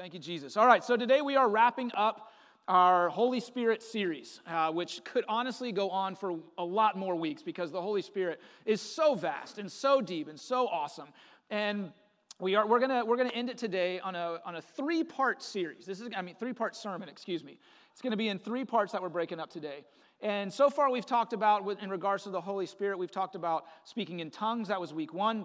Thank 0.00 0.14
you, 0.14 0.20
Jesus. 0.20 0.56
All 0.56 0.66
right, 0.66 0.82
so 0.82 0.96
today 0.96 1.20
we 1.20 1.36
are 1.36 1.46
wrapping 1.46 1.90
up 1.94 2.32
our 2.66 3.10
Holy 3.10 3.38
Spirit 3.38 3.82
series, 3.82 4.40
uh, 4.46 4.72
which 4.72 5.04
could 5.04 5.26
honestly 5.28 5.72
go 5.72 5.90
on 5.90 6.14
for 6.14 6.38
a 6.56 6.64
lot 6.64 6.96
more 6.96 7.14
weeks 7.14 7.42
because 7.42 7.70
the 7.70 7.82
Holy 7.82 8.00
Spirit 8.00 8.40
is 8.64 8.80
so 8.80 9.14
vast 9.14 9.58
and 9.58 9.70
so 9.70 10.00
deep 10.00 10.26
and 10.28 10.40
so 10.40 10.66
awesome. 10.68 11.08
And 11.50 11.92
we 12.38 12.54
are, 12.54 12.66
we're 12.66 12.80
gonna, 12.80 13.04
we're 13.04 13.18
gonna 13.18 13.28
end 13.34 13.50
it 13.50 13.58
today 13.58 14.00
on 14.00 14.14
a, 14.14 14.40
on 14.46 14.56
a 14.56 14.62
three 14.62 15.04
part 15.04 15.42
series. 15.42 15.84
This 15.84 16.00
is, 16.00 16.08
I 16.16 16.22
mean, 16.22 16.34
three 16.34 16.54
part 16.54 16.74
sermon, 16.74 17.10
excuse 17.10 17.44
me. 17.44 17.58
It's 17.92 18.00
gonna 18.00 18.16
be 18.16 18.28
in 18.28 18.38
three 18.38 18.64
parts 18.64 18.92
that 18.92 19.02
we're 19.02 19.10
breaking 19.10 19.38
up 19.38 19.50
today. 19.50 19.84
And 20.22 20.50
so 20.50 20.70
far, 20.70 20.90
we've 20.90 21.04
talked 21.04 21.34
about, 21.34 21.70
in 21.82 21.90
regards 21.90 22.22
to 22.22 22.30
the 22.30 22.40
Holy 22.40 22.64
Spirit, 22.64 22.98
we've 22.98 23.10
talked 23.10 23.34
about 23.34 23.66
speaking 23.84 24.20
in 24.20 24.30
tongues. 24.30 24.68
That 24.68 24.80
was 24.80 24.94
week 24.94 25.12
one. 25.12 25.44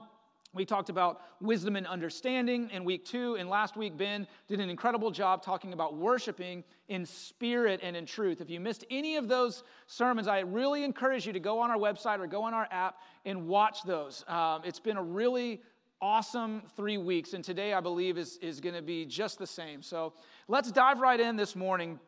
We 0.56 0.64
talked 0.64 0.90
about 0.90 1.22
wisdom 1.42 1.76
and 1.76 1.86
understanding 1.86 2.70
in 2.71 2.86
week 2.86 3.04
two, 3.04 3.36
and 3.36 3.50
last 3.50 3.76
week, 3.76 3.98
Ben 3.98 4.26
did 4.48 4.62
an 4.62 4.70
incredible 4.70 5.12
job 5.12 5.44
talking 5.44 5.74
about 5.74 5.98
worshiping 5.98 6.64
in 6.88 7.06
spirit 7.06 7.82
and 7.84 7.93
in 7.93 8.06
truth. 8.06 8.39
If 8.39 8.50
you 8.50 8.62
missed 8.62 8.86
any 8.89 9.18
of 9.18 9.28
those 9.28 9.65
sermons, 9.86 10.29
I 10.29 10.39
really 10.39 10.86
encourage 10.86 11.28
you 11.28 11.34
to 11.34 11.42
go 11.42 11.60
on 11.60 11.71
our 11.71 11.78
website 11.78 12.20
or 12.20 12.28
go 12.28 12.43
on 12.43 12.54
our 12.54 12.70
app 12.71 13.00
and 13.26 13.48
watch 13.48 13.84
those. 13.84 14.24
Um, 14.29 14.62
it's 14.64 14.79
been 14.79 14.96
a 14.96 15.04
really 15.04 15.62
awesome 16.02 16.62
three 16.78 16.98
weeks, 16.98 17.34
and 17.34 17.43
today 17.43 17.74
I 17.74 17.82
believe 17.82 18.18
is, 18.18 18.37
is 18.37 18.62
going 18.62 18.76
to 18.76 18.82
be 18.82 19.06
just 19.06 19.37
the 19.37 19.48
same. 19.48 19.82
So 19.82 20.14
let's 20.48 20.71
dive 20.71 21.01
right 21.01 21.20
in 21.20 21.36
this 21.36 21.54
morning 21.54 22.00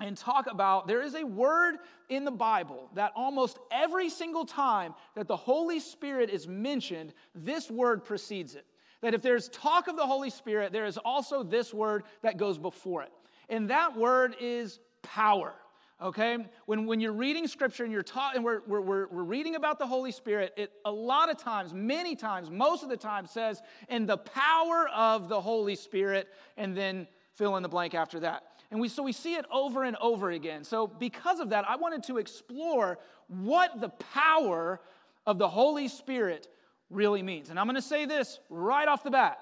and 0.00 0.16
talk 0.16 0.46
about 0.50 0.86
there 0.86 1.02
is 1.02 1.14
a 1.14 1.24
word 1.24 1.76
in 2.08 2.24
the 2.24 2.30
Bible 2.30 2.90
that 2.94 3.12
almost 3.14 3.58
every 3.70 4.08
single 4.08 4.44
time 4.44 4.94
that 5.14 5.28
the 5.28 5.36
Holy 5.36 5.80
Spirit 5.80 6.30
is 6.30 6.48
mentioned, 6.48 7.12
this 7.34 7.70
word 7.70 8.04
precedes 8.04 8.54
it. 8.54 8.66
That 9.02 9.14
if 9.14 9.22
there's 9.22 9.48
talk 9.48 9.88
of 9.88 9.96
the 9.96 10.06
Holy 10.06 10.30
Spirit, 10.30 10.72
there 10.72 10.86
is 10.86 10.98
also 10.98 11.42
this 11.42 11.72
word 11.72 12.04
that 12.22 12.36
goes 12.36 12.58
before 12.58 13.02
it. 13.02 13.12
And 13.48 13.70
that 13.70 13.96
word 13.96 14.36
is 14.40 14.78
power. 15.02 15.54
Okay? 16.02 16.38
When, 16.66 16.86
when 16.86 17.00
you're 17.00 17.12
reading 17.12 17.46
scripture 17.46 17.84
and 17.84 17.92
you're 17.92 18.02
taught, 18.02 18.36
and 18.36 18.44
we're, 18.44 18.60
we're, 18.66 18.80
we're, 18.80 19.06
we're 19.08 19.22
reading 19.22 19.54
about 19.54 19.78
the 19.78 19.86
Holy 19.86 20.12
Spirit, 20.12 20.54
it 20.56 20.72
a 20.84 20.90
lot 20.90 21.30
of 21.30 21.36
times, 21.36 21.74
many 21.74 22.16
times, 22.16 22.50
most 22.50 22.82
of 22.82 22.88
the 22.88 22.96
time 22.96 23.26
says, 23.26 23.60
in 23.88 24.06
the 24.06 24.16
power 24.16 24.88
of 24.94 25.28
the 25.28 25.40
Holy 25.40 25.74
Spirit, 25.74 26.28
and 26.56 26.76
then 26.76 27.06
fill 27.34 27.56
in 27.56 27.62
the 27.62 27.68
blank 27.68 27.94
after 27.94 28.20
that. 28.20 28.44
And 28.70 28.80
we, 28.80 28.88
so 28.88 29.02
we 29.02 29.12
see 29.12 29.34
it 29.34 29.44
over 29.50 29.82
and 29.82 29.96
over 29.96 30.30
again. 30.30 30.62
So, 30.64 30.86
because 30.86 31.40
of 31.40 31.50
that, 31.50 31.68
I 31.68 31.76
wanted 31.76 32.04
to 32.04 32.18
explore 32.18 32.98
what 33.26 33.80
the 33.80 33.88
power 33.88 34.80
of 35.26 35.38
the 35.38 35.48
Holy 35.48 35.88
Spirit 35.88 36.46
really 36.88 37.22
means. 37.22 37.50
And 37.50 37.58
I'm 37.58 37.66
going 37.66 37.76
to 37.76 37.82
say 37.82 38.06
this 38.06 38.38
right 38.48 38.86
off 38.86 39.02
the 39.02 39.10
bat. 39.10 39.40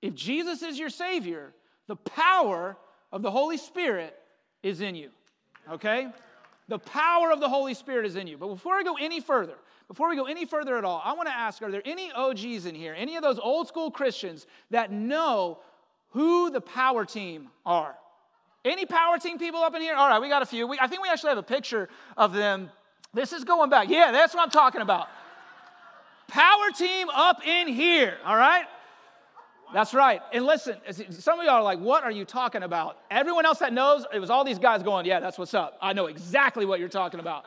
If 0.00 0.14
Jesus 0.14 0.62
is 0.62 0.78
your 0.78 0.90
Savior, 0.90 1.52
the 1.86 1.96
power 1.96 2.76
of 3.12 3.22
the 3.22 3.30
Holy 3.30 3.56
Spirit 3.56 4.16
is 4.62 4.80
in 4.80 4.94
you. 4.94 5.10
Okay? 5.70 6.08
The 6.68 6.78
power 6.78 7.30
of 7.32 7.40
the 7.40 7.48
Holy 7.48 7.74
Spirit 7.74 8.06
is 8.06 8.16
in 8.16 8.26
you. 8.26 8.38
But 8.38 8.48
before 8.48 8.74
I 8.74 8.82
go 8.82 8.96
any 8.98 9.20
further, 9.20 9.56
before 9.88 10.08
we 10.08 10.16
go 10.16 10.26
any 10.26 10.44
further 10.44 10.78
at 10.78 10.84
all, 10.84 11.02
I 11.04 11.12
want 11.14 11.28
to 11.28 11.34
ask 11.34 11.60
are 11.62 11.70
there 11.70 11.82
any 11.84 12.12
OGs 12.12 12.66
in 12.66 12.74
here, 12.74 12.94
any 12.96 13.16
of 13.16 13.22
those 13.22 13.38
old 13.38 13.66
school 13.68 13.90
Christians 13.90 14.46
that 14.70 14.92
know 14.92 15.58
who 16.10 16.50
the 16.50 16.60
power 16.60 17.04
team 17.04 17.48
are? 17.66 17.96
Any 18.64 18.84
power 18.84 19.18
team 19.18 19.38
people 19.38 19.60
up 19.60 19.74
in 19.74 19.80
here? 19.80 19.94
All 19.94 20.08
right, 20.08 20.20
we 20.20 20.28
got 20.28 20.42
a 20.42 20.46
few. 20.46 20.66
We, 20.66 20.78
I 20.78 20.86
think 20.86 21.02
we 21.02 21.08
actually 21.08 21.30
have 21.30 21.38
a 21.38 21.42
picture 21.42 21.88
of 22.16 22.32
them. 22.32 22.70
This 23.14 23.32
is 23.32 23.44
going 23.44 23.70
back. 23.70 23.88
Yeah, 23.88 24.12
that's 24.12 24.34
what 24.34 24.42
I'm 24.42 24.50
talking 24.50 24.82
about. 24.82 25.08
Power 26.28 26.70
team 26.76 27.08
up 27.08 27.44
in 27.44 27.68
here, 27.68 28.18
all 28.24 28.36
right? 28.36 28.66
That's 29.72 29.94
right. 29.94 30.20
And 30.32 30.44
listen, 30.44 30.76
some 31.10 31.40
of 31.40 31.46
y'all 31.46 31.54
are 31.54 31.62
like, 31.62 31.78
what 31.78 32.04
are 32.04 32.10
you 32.10 32.24
talking 32.24 32.62
about? 32.62 32.98
Everyone 33.10 33.46
else 33.46 33.60
that 33.60 33.72
knows, 33.72 34.04
it 34.12 34.18
was 34.18 34.28
all 34.28 34.44
these 34.44 34.58
guys 34.58 34.82
going, 34.82 35.06
yeah, 35.06 35.20
that's 35.20 35.38
what's 35.38 35.54
up. 35.54 35.78
I 35.80 35.92
know 35.92 36.06
exactly 36.06 36.66
what 36.66 36.80
you're 36.80 36.88
talking 36.88 37.20
about. 37.20 37.44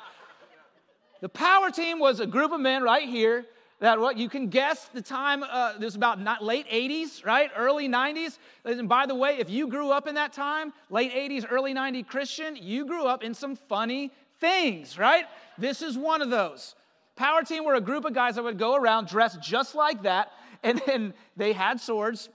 The 1.22 1.30
power 1.30 1.70
team 1.70 2.00
was 2.00 2.20
a 2.20 2.26
group 2.26 2.52
of 2.52 2.60
men 2.60 2.82
right 2.82 3.08
here 3.08 3.46
that 3.84 4.00
what 4.00 4.18
you 4.18 4.30
can 4.30 4.48
guess 4.48 4.86
the 4.94 5.02
time 5.02 5.44
uh, 5.44 5.78
this 5.78 5.90
is 5.90 5.96
about 5.96 6.18
not 6.18 6.42
late 6.42 6.66
80s 6.70 7.26
right? 7.26 7.52
Early 7.54 7.90
90s 7.90 8.38
and 8.64 8.88
by 8.88 9.06
the 9.06 9.14
way 9.14 9.40
if 9.40 9.50
you 9.50 9.68
grew 9.68 9.92
up 9.92 10.08
in 10.08 10.16
that 10.16 10.32
time 10.32 10.72
late 10.90 11.12
80s 11.12 11.46
early 11.52 11.74
90s 11.74 12.08
christian 12.08 12.56
you 12.56 12.86
grew 12.86 13.06
up 13.06 13.26
in 13.26 13.34
some 13.34 13.58
funny 13.58 14.10
things 14.40 14.98
right? 14.98 15.26
This 15.58 15.82
is 15.82 15.98
one 15.98 16.22
of 16.22 16.30
those. 16.30 16.76
Power 17.18 17.44
team 17.44 17.66
were 17.66 17.76
a 17.76 17.82
group 17.82 18.06
of 18.06 18.14
guys 18.14 18.36
that 18.36 18.44
would 18.46 18.58
go 18.58 18.74
around 18.74 19.10
dressed 19.10 19.42
just 19.42 19.76
like 19.76 20.04
that 20.04 20.32
and 20.64 20.82
then 20.86 21.14
they 21.36 21.52
had 21.52 21.82
swords 21.82 22.30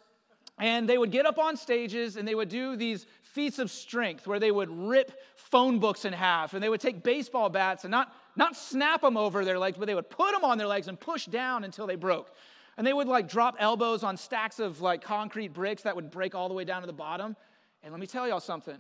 and 0.58 0.86
they 0.86 0.98
would 0.98 1.10
get 1.10 1.24
up 1.24 1.38
on 1.38 1.56
stages 1.56 2.16
and 2.16 2.28
they 2.28 2.34
would 2.34 2.50
do 2.50 2.76
these 2.76 3.06
feats 3.22 3.58
of 3.58 3.70
strength 3.70 4.26
where 4.26 4.38
they 4.38 4.50
would 4.50 4.68
rip 4.68 5.18
phone 5.36 5.78
books 5.78 6.04
in 6.04 6.12
half 6.12 6.52
and 6.52 6.62
they 6.62 6.68
would 6.68 6.80
take 6.80 7.02
baseball 7.02 7.48
bats 7.48 7.84
and 7.84 7.90
not 7.90 8.12
not 8.38 8.56
snap 8.56 9.02
them 9.02 9.16
over 9.16 9.44
their 9.44 9.58
legs, 9.58 9.76
but 9.76 9.86
they 9.86 9.94
would 9.94 10.08
put 10.08 10.32
them 10.32 10.44
on 10.44 10.56
their 10.58 10.66
legs 10.66 10.88
and 10.88 10.98
push 10.98 11.26
down 11.26 11.64
until 11.64 11.86
they 11.86 11.96
broke. 11.96 12.32
And 12.76 12.86
they 12.86 12.92
would 12.92 13.08
like 13.08 13.28
drop 13.28 13.56
elbows 13.58 14.04
on 14.04 14.16
stacks 14.16 14.60
of 14.60 14.80
like 14.80 15.02
concrete 15.02 15.52
bricks 15.52 15.82
that 15.82 15.96
would 15.96 16.10
break 16.10 16.34
all 16.36 16.48
the 16.48 16.54
way 16.54 16.64
down 16.64 16.82
to 16.82 16.86
the 16.86 16.92
bottom. 16.92 17.36
And 17.82 17.92
let 17.92 18.00
me 18.00 18.06
tell 18.06 18.28
y'all 18.28 18.40
something 18.40 18.76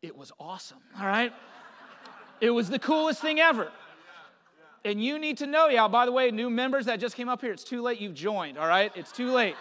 it 0.00 0.16
was 0.16 0.30
awesome, 0.38 0.78
all 0.98 1.06
right? 1.06 1.32
it 2.40 2.50
was 2.50 2.68
the 2.70 2.78
coolest 2.78 3.20
thing 3.20 3.40
ever. 3.40 3.70
And 4.84 5.02
you 5.02 5.18
need 5.18 5.38
to 5.38 5.46
know, 5.46 5.68
y'all, 5.68 5.88
by 5.88 6.04
the 6.04 6.12
way, 6.12 6.30
new 6.30 6.50
members 6.50 6.86
that 6.86 7.00
just 7.00 7.16
came 7.16 7.28
up 7.28 7.40
here, 7.40 7.52
it's 7.52 7.64
too 7.64 7.80
late 7.80 8.00
you've 8.00 8.14
joined, 8.14 8.58
all 8.58 8.68
right? 8.68 8.92
It's 8.94 9.10
too 9.10 9.32
late. 9.32 9.56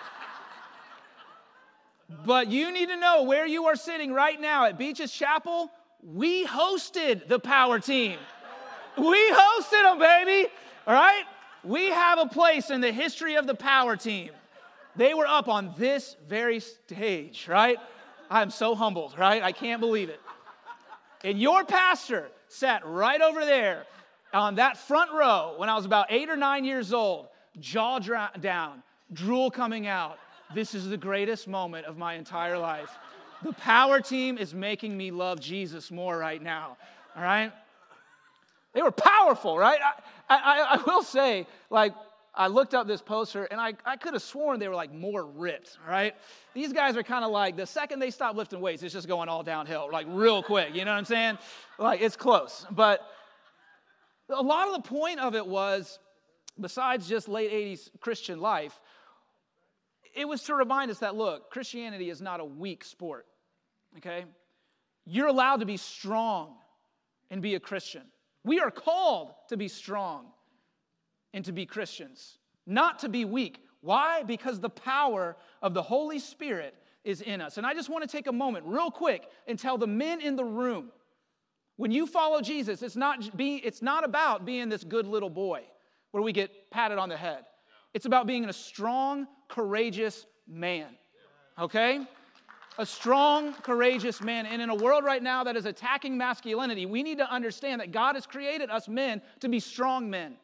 but 2.26 2.50
you 2.50 2.72
need 2.72 2.90
to 2.90 2.98
know 2.98 3.24
where 3.24 3.48
you 3.48 3.66
are 3.66 3.76
sitting 3.78 4.14
right 4.14 4.40
now 4.40 4.66
at 4.66 4.78
Beaches 4.78 5.12
Chapel, 5.12 5.72
we 6.04 6.46
hosted 6.46 7.30
the 7.30 7.40
power 7.40 7.80
team. 7.80 8.20
We 8.98 9.32
hosted 9.32 9.84
them, 9.84 10.00
baby. 10.00 10.50
All 10.88 10.94
right? 10.94 11.24
We 11.64 11.88
have 11.88 12.20
a 12.20 12.28
place 12.28 12.70
in 12.70 12.82
the 12.82 12.92
history 12.92 13.36
of 13.36 13.48
the 13.48 13.56
power 13.56 13.96
team. 13.96 14.32
They 14.96 15.14
were 15.14 15.26
up 15.26 15.48
on 15.48 15.74
this 15.78 16.16
very 16.28 16.60
stage, 16.60 17.48
right? 17.48 17.78
I'm 18.30 18.50
so 18.50 18.76
humbled, 18.76 19.18
right? 19.18 19.42
I 19.42 19.52
can't 19.52 19.80
believe 19.80 20.10
it. 20.10 20.20
And 21.24 21.40
your 21.40 21.64
pastor 21.64 22.28
sat 22.48 22.86
right 22.86 23.22
over 23.22 23.46
there 23.46 23.86
on 24.34 24.56
that 24.56 24.78
front 24.78 25.12
row 25.12 25.54
when 25.58 25.70
I 25.70 25.76
was 25.76 25.86
about 25.86 26.08
eight 26.10 26.30
or 26.30 26.36
nine 26.36 26.66
years 26.66 26.94
old, 26.94 27.28
jaw 27.60 28.00
dra- 28.00 28.32
down, 28.40 28.84
drool 29.14 29.50
coming 29.50 29.88
out. 29.88 30.18
This 30.54 30.76
is 30.76 30.90
the 30.90 30.98
greatest 30.98 31.48
moment 31.48 31.86
of 31.86 31.98
my 31.98 32.16
entire 32.16 32.58
life. 32.58 32.90
The 33.44 33.54
power 33.54 34.00
team 34.00 34.38
is 34.38 34.54
making 34.54 34.96
me 34.96 35.12
love 35.12 35.40
Jesus 35.40 35.92
more 35.92 36.18
right 36.18 36.42
now, 36.42 36.78
all 37.16 37.24
right? 37.24 37.52
They 38.74 38.82
were 38.82 38.92
powerful, 38.92 39.58
right? 39.58 39.80
I, 40.30 40.36
I, 40.36 40.78
I 40.78 40.84
will 40.86 41.04
say, 41.04 41.48
like, 41.70 41.94
I 42.36 42.48
looked 42.48 42.74
up 42.74 42.88
this 42.88 43.02
poster 43.02 43.46
and 43.46 43.62
I, 43.62 43.74
I 43.86 43.96
could 43.96 44.14
have 44.14 44.24
sworn 44.24 44.60
they 44.60 44.68
were 44.68 44.76
like 44.76 44.92
more 44.92 45.24
ripped, 45.24 45.78
right? 45.88 46.16
These 46.56 46.74
guys 46.74 46.98
are 46.98 47.04
kind 47.04 47.24
of 47.24 47.32
like 47.32 47.56
the 47.56 47.68
second 47.68 48.00
they 48.00 48.10
stop 48.10 48.36
lifting 48.36 48.60
weights, 48.60 48.82
it's 48.82 48.94
just 48.94 49.08
going 49.08 49.30
all 49.30 49.44
downhill, 49.44 49.90
like 49.92 50.08
real 50.10 50.42
quick. 50.42 50.74
You 50.74 50.84
know 50.84 50.92
what 50.92 50.98
I'm 50.98 51.06
saying? 51.06 51.38
Like 51.78 52.02
it's 52.02 52.16
close. 52.16 52.66
But 52.72 53.02
a 54.30 54.42
lot 54.42 54.68
of 54.68 54.82
the 54.82 54.90
point 54.90 55.20
of 55.20 55.36
it 55.36 55.46
was, 55.46 56.00
besides 56.60 57.08
just 57.08 57.28
late 57.28 57.52
80s 57.52 57.90
Christian 58.00 58.40
life, 58.40 58.80
it 60.16 60.28
was 60.28 60.44
to 60.44 60.56
remind 60.56 60.90
us 60.90 61.00
that 61.00 61.16
look, 61.16 61.52
Christianity 61.52 62.10
is 62.10 62.20
not 62.20 62.40
a 62.40 62.46
weak 62.46 62.84
sport, 62.84 63.28
okay? 63.98 64.26
You're 65.06 65.28
allowed 65.28 65.58
to 65.58 65.66
be 65.68 65.78
strong 65.78 66.56
and 67.30 67.44
be 67.44 67.54
a 67.54 67.60
Christian. 67.60 68.04
We 68.44 68.60
are 68.60 68.72
called 68.72 69.34
to 69.50 69.58
be 69.58 69.68
strong 69.68 70.28
and 71.34 71.44
to 71.46 71.52
be 71.52 71.66
Christians, 71.66 72.38
not 72.66 73.00
to 73.00 73.10
be 73.10 73.26
weak. 73.26 73.60
Why? 73.82 74.24
Because 74.24 74.60
the 74.60 74.70
power 74.70 75.36
of 75.62 75.74
the 75.74 75.82
Holy 75.82 76.20
Spirit 76.20 76.76
is 77.04 77.22
in 77.22 77.42
us. 77.42 77.58
And 77.58 77.66
I 77.66 77.74
just 77.74 77.90
want 77.90 78.04
to 78.04 78.10
take 78.10 78.28
a 78.28 78.32
moment, 78.32 78.66
real 78.66 78.92
quick, 78.92 79.28
and 79.48 79.58
tell 79.60 79.78
the 79.78 79.88
men 79.88 80.22
in 80.22 80.36
the 80.36 80.46
room 80.46 80.92
when 81.76 81.92
you 81.92 82.06
follow 82.06 82.42
Jesus, 82.42 82.82
it's 82.82 82.96
not, 82.96 83.36
be, 83.36 83.56
it's 83.56 83.82
not 83.82 84.04
about 84.04 84.46
being 84.46 84.70
this 84.70 84.84
good 84.84 85.08
little 85.08 85.30
boy 85.30 85.64
where 86.12 86.22
we 86.22 86.32
get 86.32 86.70
patted 86.70 87.00
on 87.00 87.10
the 87.10 87.18
head. 87.18 87.46
It's 87.94 88.06
about 88.06 88.28
being 88.28 88.46
a 88.46 88.54
strong, 88.54 89.28
courageous 89.48 90.26
man. 90.48 90.88
Okay? 91.58 92.02
A 92.78 92.86
strong, 92.86 93.54
courageous 93.54 94.22
man. 94.22 94.46
And 94.46 94.62
in 94.62 94.70
a 94.70 94.76
world 94.76 95.04
right 95.04 95.22
now 95.22 95.44
that 95.44 95.56
is 95.56 95.66
attacking 95.66 96.18
masculinity, 96.18 96.86
we 96.86 97.04
need 97.04 97.18
to 97.20 97.32
understand 97.32 97.82
that 97.82 97.92
God 97.92 98.16
has 98.16 98.26
created 98.26 98.70
us 98.70 98.88
men 98.88 99.22
to 99.42 99.50
be 99.50 99.60
strong 99.60 100.10
men. 100.10 100.36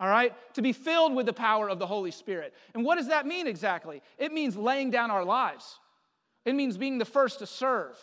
All 0.00 0.08
right? 0.08 0.34
To 0.54 0.62
be 0.62 0.72
filled 0.72 1.14
with 1.14 1.26
the 1.26 1.32
power 1.32 1.68
of 1.68 1.78
the 1.78 1.86
Holy 1.86 2.10
Spirit. 2.10 2.54
And 2.74 2.84
what 2.84 2.96
does 2.96 3.08
that 3.08 3.26
mean 3.26 3.46
exactly? 3.46 4.02
It 4.18 4.32
means 4.32 4.56
laying 4.56 4.90
down 4.90 5.10
our 5.10 5.24
lives, 5.24 5.78
it 6.44 6.54
means 6.54 6.76
being 6.76 6.98
the 6.98 7.04
first 7.04 7.38
to 7.38 7.46
serve. 7.46 7.96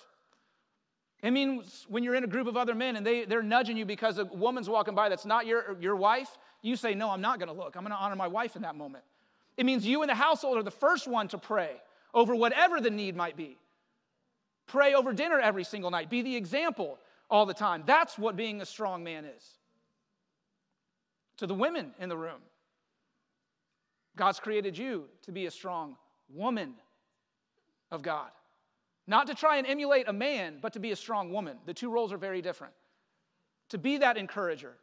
It 1.21 1.31
means 1.31 1.85
when 1.89 2.05
you're 2.05 2.15
in 2.15 2.23
a 2.23 2.27
group 2.27 2.47
of 2.47 2.55
other 2.55 2.73
men 2.73 2.95
and 2.95 3.05
they, 3.05 3.25
they're 3.25 3.43
nudging 3.43 3.75
you 3.75 3.85
because 3.85 4.17
a 4.17 4.23
woman's 4.23 4.69
walking 4.69 4.95
by 4.95 5.09
that's 5.09 5.25
not 5.25 5.45
your, 5.45 5.75
your 5.81 5.97
wife, 5.97 6.29
you 6.61 6.77
say, 6.77 6.95
No, 6.95 7.09
I'm 7.09 7.19
not 7.19 7.41
to 7.41 7.51
look. 7.51 7.75
I'm 7.75 7.85
to 7.85 7.91
honor 7.91 8.15
my 8.15 8.29
wife 8.29 8.55
in 8.55 8.61
that 8.61 8.75
moment. 8.75 9.03
It 9.57 9.65
means 9.65 9.85
you 9.85 10.01
in 10.01 10.07
the 10.07 10.15
household 10.15 10.57
are 10.57 10.63
the 10.63 10.71
first 10.71 11.09
one 11.09 11.27
to 11.27 11.37
pray 11.37 11.81
over 12.13 12.35
whatever 12.35 12.81
the 12.81 12.89
need 12.89 13.15
might 13.15 13.37
be. 13.37 13.57
pray 14.69 14.93
over 14.93 15.11
dinner 15.13 15.39
every 15.39 15.63
single 15.63 15.91
night, 15.91 16.09
be 16.09 16.21
the 16.21 16.35
example 16.35 16.97
all 17.29 17.45
the 17.45 17.53
time. 17.53 17.83
That's 17.85 18.17
what 18.17 18.35
being 18.35 18.61
a 18.61 18.65
strong 18.65 19.03
man 19.03 19.25
is. 19.25 19.43
To 21.37 21.47
the 21.47 21.55
women 21.55 21.91
in 21.99 22.09
the 22.09 22.17
room, 22.17 22.41
God's 24.15 24.39
created 24.39 24.77
you 24.77 25.05
to 25.23 25.31
be 25.31 25.45
a 25.45 25.51
strong 25.51 25.95
woman 26.33 26.73
of 27.91 28.01
God. 28.01 28.29
Not 29.07 29.27
to 29.27 29.35
try 29.35 29.57
and 29.57 29.65
emulate 29.65 30.07
a 30.07 30.13
man, 30.13 30.59
but 30.61 30.73
to 30.73 30.79
be 30.79 30.91
a 30.91 30.95
strong 30.95 31.31
woman. 31.31 31.57
The 31.65 31.73
two 31.73 31.89
roles 31.89 32.11
are 32.11 32.17
very 32.17 32.41
different. 32.41 32.73
To 33.69 33.77
be 33.77 33.97
that 33.97 34.17
encourager, 34.17 34.73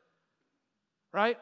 right? 1.12 1.38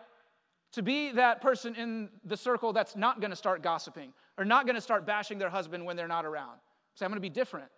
To 0.75 0.83
be 0.83 1.13
that 1.13 1.41
person 1.41 1.75
in 1.75 2.09
the 2.25 2.37
circle 2.37 2.73
that's 2.73 2.97
not 2.97 3.21
going 3.21 3.31
to 3.31 3.37
start 3.37 3.63
gossiping 3.63 4.13
or 4.37 4.45
not 4.45 4.67
going 4.67 4.75
to 4.75 4.81
start 4.81 5.07
bashing 5.07 5.39
their 5.39 5.51
husband 5.51 5.85
when 5.85 5.97
they're 5.97 6.09
not 6.09 6.25
around. 6.25 6.59
Say, 6.95 7.05
I'm 7.05 7.11
going 7.11 7.17
to 7.17 7.21
be 7.21 7.29
different. 7.29 7.69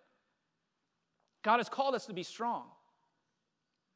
God 1.43 1.57
has 1.57 1.69
called 1.69 1.93
us 1.95 2.07
to 2.07 2.13
be 2.13 2.23
strong. 2.23 2.65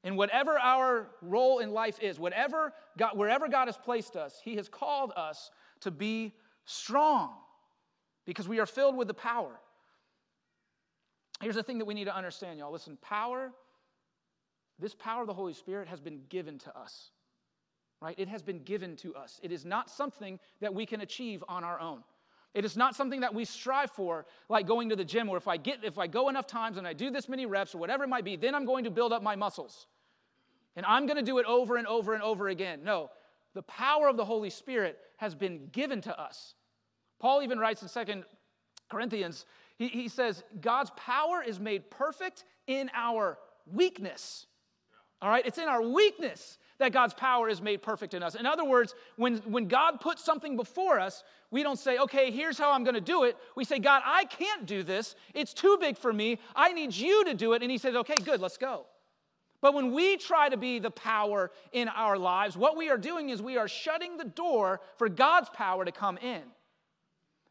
And 0.03 0.18
whatever 0.18 0.57
our 0.57 1.09
role 1.21 1.59
in 1.59 1.71
life 1.71 2.00
is, 2.01 2.19
whatever 2.19 2.74
God, 2.98 3.18
wherever 3.18 3.48
God 3.48 3.68
has 3.68 3.77
placed 3.77 4.15
us, 4.15 4.39
He 4.44 4.56
has 4.56 4.68
called 4.68 5.13
us 5.15 5.51
to 5.81 5.92
be 5.92 6.33
strong 6.65 7.33
because 8.25 8.48
we 8.48 8.59
are 8.59 8.65
filled 8.65 8.95
with 8.95 9.07
the 9.07 9.13
power. 9.13 9.59
Here's 11.42 11.56
the 11.56 11.63
thing 11.63 11.80
that 11.80 11.86
we 11.86 11.94
need 11.94 12.06
to 12.06 12.15
understand, 12.15 12.59
y'all. 12.59 12.71
Listen, 12.71 12.98
power, 13.01 13.51
this 14.80 14.94
power 14.94 15.21
of 15.21 15.27
the 15.27 15.33
Holy 15.33 15.53
Spirit 15.53 15.88
has 15.88 16.00
been 16.00 16.21
given 16.30 16.59
to 16.59 16.77
us, 16.77 17.12
right? 18.01 18.15
It 18.18 18.27
has 18.27 18.42
been 18.42 18.63
given 18.63 18.95
to 18.98 19.15
us. 19.15 19.39
It 19.44 19.51
is 19.51 19.63
not 19.63 19.89
something 19.89 20.39
that 20.59 20.74
we 20.74 20.86
can 20.86 21.01
achieve 21.01 21.44
on 21.48 21.63
our 21.63 21.80
own. 21.80 22.03
It 22.53 22.65
is 22.65 22.75
not 22.75 22.95
something 22.95 23.21
that 23.21 23.33
we 23.33 23.45
strive 23.45 23.92
for, 23.92 24.25
like 24.50 24.68
going 24.68 24.89
to 24.89 24.95
the 24.95 25.06
gym, 25.06 25.27
where 25.27 25.38
if 25.38 25.48
I 25.48 25.56
get, 25.56 25.83
if 25.83 25.98
I 25.98 26.07
go 26.07 26.27
enough 26.27 26.48
times 26.48 26.77
and 26.77 26.86
I 26.86 26.94
do 26.94 27.09
this 27.09 27.30
many 27.30 27.45
reps 27.45 27.74
or 27.74 27.77
whatever 27.77 28.03
it 28.03 28.07
might 28.07 28.25
be, 28.25 28.36
then 28.36 28.56
I'm 28.56 28.65
going 28.65 28.83
to 28.83 28.92
build 28.92 29.13
up 29.13 29.24
my 29.24 29.36
muscles. 29.36 29.88
And 30.75 30.86
I'm 30.86 31.06
going 31.06 31.18
to 31.18 31.24
do 31.24 31.38
it 31.38 31.45
over 31.45 31.77
and 31.77 31.88
over 31.88 32.13
and 32.13 32.24
over 32.24 32.50
again. 32.50 32.81
No, 32.83 33.09
the 33.53 33.62
power 33.63 34.07
of 34.09 34.18
the 34.18 34.25
Holy 34.25 34.50
Spirit 34.50 34.98
has 35.18 35.36
been 35.36 35.68
given 35.71 36.01
to 36.01 36.19
us. 36.19 36.56
Paul 37.19 37.42
even 37.44 37.59
writes 37.59 37.83
in 37.83 37.88
Second 37.88 38.24
Corinthians, 38.89 39.45
he, 39.77 39.88
he 39.88 40.07
says, 40.07 40.44
God's 40.59 40.92
power 40.98 41.42
is 41.42 41.59
made 41.59 41.89
perfect 41.89 42.44
in 42.68 42.89
our 42.94 43.38
weakness. 43.65 44.45
All 45.21 45.30
right? 45.30 45.45
It's 45.45 45.57
in 45.57 45.68
our 45.68 45.81
weakness 45.81 46.57
that 46.81 46.92
God's 46.92 47.13
power 47.13 47.48
is 47.48 47.62
made 47.62 47.81
perfect 47.81 48.13
in 48.13 48.22
us. 48.22 48.36
In 48.36 48.45
other 48.45 48.66
words, 48.66 48.94
when, 49.16 49.38
when 49.38 49.68
God 49.68 50.01
puts 50.01 50.24
something 50.24 50.56
before 50.56 51.00
us, 51.00 51.24
we 51.50 51.63
don't 51.63 51.80
say, 51.80 51.98
okay, 51.98 52.31
here's 52.31 52.57
how 52.57 52.72
I'm 52.72 52.83
going 52.83 52.95
to 52.95 53.01
do 53.01 53.24
it. 53.24 53.38
We 53.56 53.63
say, 53.63 53.80
God, 53.80 54.01
I 54.06 54.25
can't 54.25 54.66
do 54.66 54.83
this. 54.83 55.16
It's 55.33 55.54
too 55.54 55.78
big 55.80 55.98
for 55.98 56.12
me. 56.12 56.39
I 56.56 56.74
need 56.74 56.94
you 56.94 57.24
to 57.25 57.33
do 57.33 57.54
it. 57.54 57.62
And 57.62 57.72
He 57.72 57.78
says, 57.78 57.95
okay, 57.95 58.16
good, 58.16 58.42
let's 58.42 58.57
go. 58.57 58.86
But 59.62 59.74
when 59.74 59.92
we 59.94 60.18
try 60.18 60.50
to 60.50 60.57
be 60.57 60.80
the 60.80 60.92
power 60.92 61.51
in 61.72 61.88
our 61.88 62.18
lives, 62.18 62.57
what 62.57 62.75
we 62.75 62.89
are 62.89 62.98
doing 62.98 63.30
is 63.30 63.42
we 63.42 63.57
are 63.57 63.68
shutting 63.68 64.18
the 64.18 64.25
door 64.25 64.81
for 64.98 65.07
God's 65.07 65.50
power 65.50 65.86
to 65.86 65.92
come 65.92 66.18
in. 66.18 66.42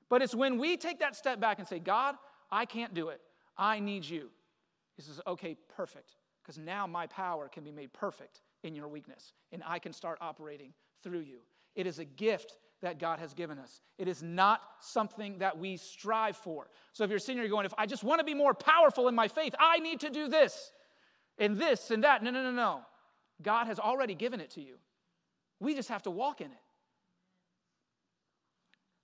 But 0.09 0.23
it's 0.23 0.35
when 0.35 0.59
we 0.59 0.77
take 0.77 0.99
that 0.99 1.15
step 1.15 1.41
back 1.41 1.61
and 1.61 1.69
say, 1.69 1.79
God, 1.79 2.17
I 2.51 2.65
can't 2.65 2.95
do 2.95 3.11
it. 3.11 3.21
I 3.57 3.79
need 3.79 4.05
you. 4.05 4.29
He 4.97 5.03
says, 5.03 5.21
okay, 5.27 5.57
perfect. 5.77 6.17
Because 6.43 6.59
now 6.59 6.87
my 6.87 7.07
power 7.07 7.49
can 7.49 7.63
be 7.63 7.71
made 7.71 7.93
perfect 7.93 8.41
in 8.63 8.75
your 8.75 8.89
weakness, 8.89 9.33
and 9.53 9.63
I 9.67 9.79
can 9.79 9.93
start 9.93 10.19
operating 10.21 10.73
through 11.03 11.21
you. 11.21 11.39
It 11.75 11.87
is 11.87 11.99
a 11.99 12.05
gift 12.05 12.59
that 12.83 12.99
God 12.99 13.19
has 13.19 13.35
given 13.35 13.59
us. 13.59 13.81
It 13.99 14.09
is 14.09 14.23
not 14.23 14.61
something 14.81 15.39
that 15.39 15.59
we 15.59 15.77
strive 15.77 16.37
for. 16.37 16.69
So 16.93 17.05
if 17.05 17.11
you're 17.11 17.19
sitting 17.19 17.41
here 17.41 17.49
going, 17.49 17.67
if 17.67 17.75
I 17.77 17.87
just 17.87 18.03
want 18.03 18.21
to 18.21 18.25
be 18.25 18.35
more 18.35 18.55
powerful 18.55 19.09
in 19.09 19.15
my 19.15 19.29
faith, 19.29 19.55
I 19.59 19.79
need 19.79 20.01
to 20.01 20.11
do 20.11 20.29
this 20.29 20.73
and 21.39 21.59
this 21.59 21.91
and 21.91 22.05
that. 22.05 22.23
No, 22.23 22.31
no, 22.31 22.43
no, 22.43 22.51
no. 22.51 22.81
God 23.43 23.67
has 23.67 23.79
already 23.79 24.15
given 24.15 24.41
it 24.41 24.51
to 24.53 24.61
you. 24.61 24.77
We 25.59 25.75
just 25.75 25.91
have 25.91 26.03
to 26.05 26.11
walk 26.11 26.41
in 26.41 26.51
it. 26.51 26.59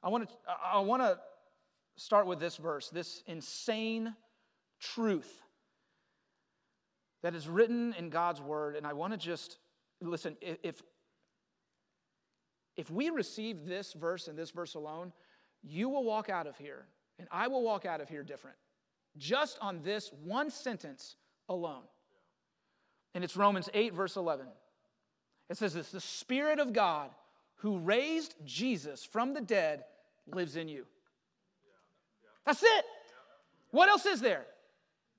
I 0.03 0.09
want 0.09 0.29
to, 0.29 0.35
I 0.65 0.81
want 0.81 1.03
to 1.03 1.19
start 1.97 2.27
with 2.27 2.39
this 2.39 2.57
verse, 2.57 2.89
this 2.89 3.23
insane 3.27 4.15
truth 4.81 5.43
that 7.23 7.35
is 7.35 7.49
written 7.49 7.95
in 7.99 8.11
God's 8.11 8.41
word. 8.41 8.77
And 8.77 8.87
I 8.87 8.93
want 8.93 9.13
to 9.13 9.19
just 9.19 9.59
listen, 10.01 10.37
if, 10.41 10.83
if 12.77 12.91
we 12.91 13.11
receive 13.11 13.65
this 13.65 13.93
verse 13.93 14.29
and 14.29 14.39
this 14.39 14.51
verse 14.51 14.75
alone, 14.75 15.13
you 15.63 15.89
will 15.89 16.05
walk 16.05 16.29
out 16.29 16.47
of 16.47 16.57
here, 16.57 16.87
and 17.19 17.27
I 17.31 17.49
will 17.49 17.63
walk 17.63 17.85
out 17.87 18.01
of 18.01 18.09
here 18.09 18.23
different, 18.23 18.57
just 19.17 19.59
on 19.61 19.83
this 19.83 20.13
one 20.23 20.51
sentence 20.51 21.17
alone. 21.49 21.83
And 23.15 23.25
it's 23.25 23.37
Romans 23.37 23.69
8, 23.73 23.95
verse 23.95 24.17
11. 24.17 24.47
It 25.49 25.57
says 25.57 25.75
this 25.75 25.91
The 25.91 26.01
Spirit 26.01 26.59
of 26.59 26.73
God 26.73 27.11
who 27.57 27.79
raised 27.79 28.35
Jesus 28.45 29.05
from 29.05 29.33
the 29.33 29.41
dead 29.41 29.85
lives 30.27 30.57
in 30.57 30.69
you. 30.69 30.87
That's 32.45 32.63
it. 32.63 32.85
What 33.71 33.89
else 33.89 34.07
is 34.07 34.21
there? 34.21 34.47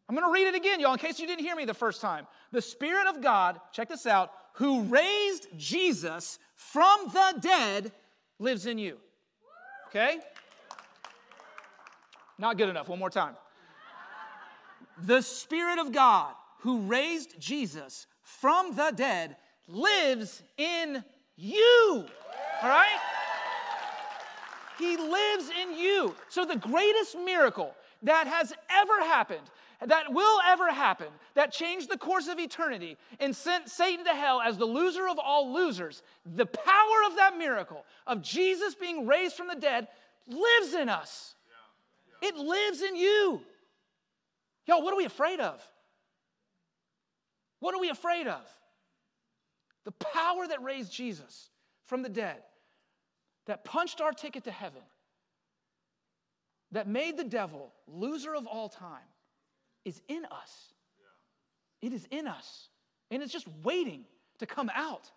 I'm 0.08 0.16
going 0.16 0.26
to 0.26 0.32
read 0.32 0.48
it 0.48 0.56
again, 0.56 0.80
y'all, 0.80 0.94
in 0.94 1.00
case 1.00 1.20
you 1.20 1.28
didn't 1.28 1.44
hear 1.44 1.56
me 1.56 1.66
the 1.66 1.74
first 1.74 2.02
time. 2.02 2.28
The 2.52 2.62
Spirit 2.62 3.08
of 3.08 3.22
God, 3.22 3.60
check 3.74 3.90
this 3.90 4.06
out, 4.06 4.32
who 4.54 4.84
raised 4.84 5.48
Jesus 5.58 6.40
from 6.56 7.10
the 7.12 7.40
dead 7.42 7.92
lives 8.40 8.66
in 8.66 8.78
you. 8.78 8.98
Okay? 9.90 10.20
Not 12.38 12.58
good 12.58 12.70
enough. 12.70 12.88
One 12.88 13.00
more 13.00 13.10
time. 13.10 13.36
The 15.06 15.22
Spirit 15.22 15.80
of 15.80 15.92
God 15.92 16.34
who 16.60 16.82
raised 16.82 17.40
Jesus 17.40 18.08
from 18.22 18.76
the 18.76 18.92
dead 18.96 19.36
lives 19.68 20.42
in 20.58 21.04
you. 21.36 22.06
All 22.62 22.70
right? 22.70 23.00
He 24.80 24.98
lives 24.98 25.50
in 25.62 25.78
you. 25.78 26.16
So, 26.30 26.46
the 26.46 26.56
greatest 26.56 27.18
miracle 27.18 27.74
that 28.04 28.28
has 28.28 28.54
ever 28.70 29.02
happened, 29.02 29.42
that 29.86 30.12
will 30.12 30.40
ever 30.48 30.72
happen, 30.72 31.08
that 31.36 31.52
changed 31.52 31.90
the 31.90 31.98
course 31.98 32.28
of 32.28 32.40
eternity 32.40 32.98
and 33.20 33.36
sent 33.36 33.70
Satan 33.70 34.06
to 34.06 34.14
hell 34.14 34.42
as 34.42 34.58
the 34.58 34.66
loser 34.66 35.08
of 35.08 35.20
all 35.20 35.54
losers, 35.54 36.02
the 36.26 36.46
power 36.46 36.98
of 37.08 37.16
that 37.18 37.38
miracle 37.38 37.86
of 38.08 38.22
Jesus 38.22 38.74
being 38.74 39.06
raised 39.06 39.36
from 39.36 39.48
the 39.48 39.56
dead 39.56 39.88
lives 40.28 40.74
in 40.74 40.90
us. 40.90 41.36
It 42.22 42.36
lives 42.36 42.82
in 42.82 42.96
you. 42.96 43.42
Yo, 44.66 44.80
what 44.80 44.94
are 44.94 44.98
we 44.98 45.06
afraid 45.06 45.40
of? 45.40 45.64
What 47.60 47.76
are 47.76 47.80
we 47.80 47.90
afraid 47.90 48.28
of? 48.28 48.42
The 49.86 49.92
power 49.92 50.48
that 50.48 50.62
raised 50.64 50.92
Jesus 50.92 51.50
from 51.86 52.02
the 52.02 52.10
dead 52.10 52.38
that 53.46 53.64
punched 53.64 54.02
our 54.02 54.12
ticket 54.12 54.44
to 54.44 54.52
heaven, 54.52 54.82
that 56.72 56.88
made 56.88 57.18
the 57.18 57.24
devil 57.24 57.72
loser 57.88 58.36
of 58.36 58.46
all 58.46 58.68
time, 58.68 59.08
is 59.86 60.02
in 60.08 60.26
us. 60.26 60.74
It 61.82 61.94
is 61.94 62.08
in 62.12 62.28
us. 62.28 62.70
And 63.12 63.24
it's 63.24 63.32
just 63.32 63.48
waiting 63.64 64.04
to 64.40 64.46
come 64.46 64.70
out. 64.74 65.12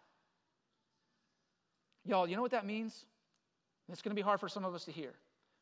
Y'all, 2.05 2.29
you 2.29 2.37
know 2.37 2.43
what 2.43 2.53
that 2.53 2.67
means? 2.67 3.05
It's 3.91 4.03
going 4.03 4.15
to 4.15 4.21
be 4.21 4.23
hard 4.23 4.41
for 4.41 4.49
some 4.49 4.65
of 4.65 4.75
us 4.75 4.85
to 4.85 4.93
hear. 4.93 5.13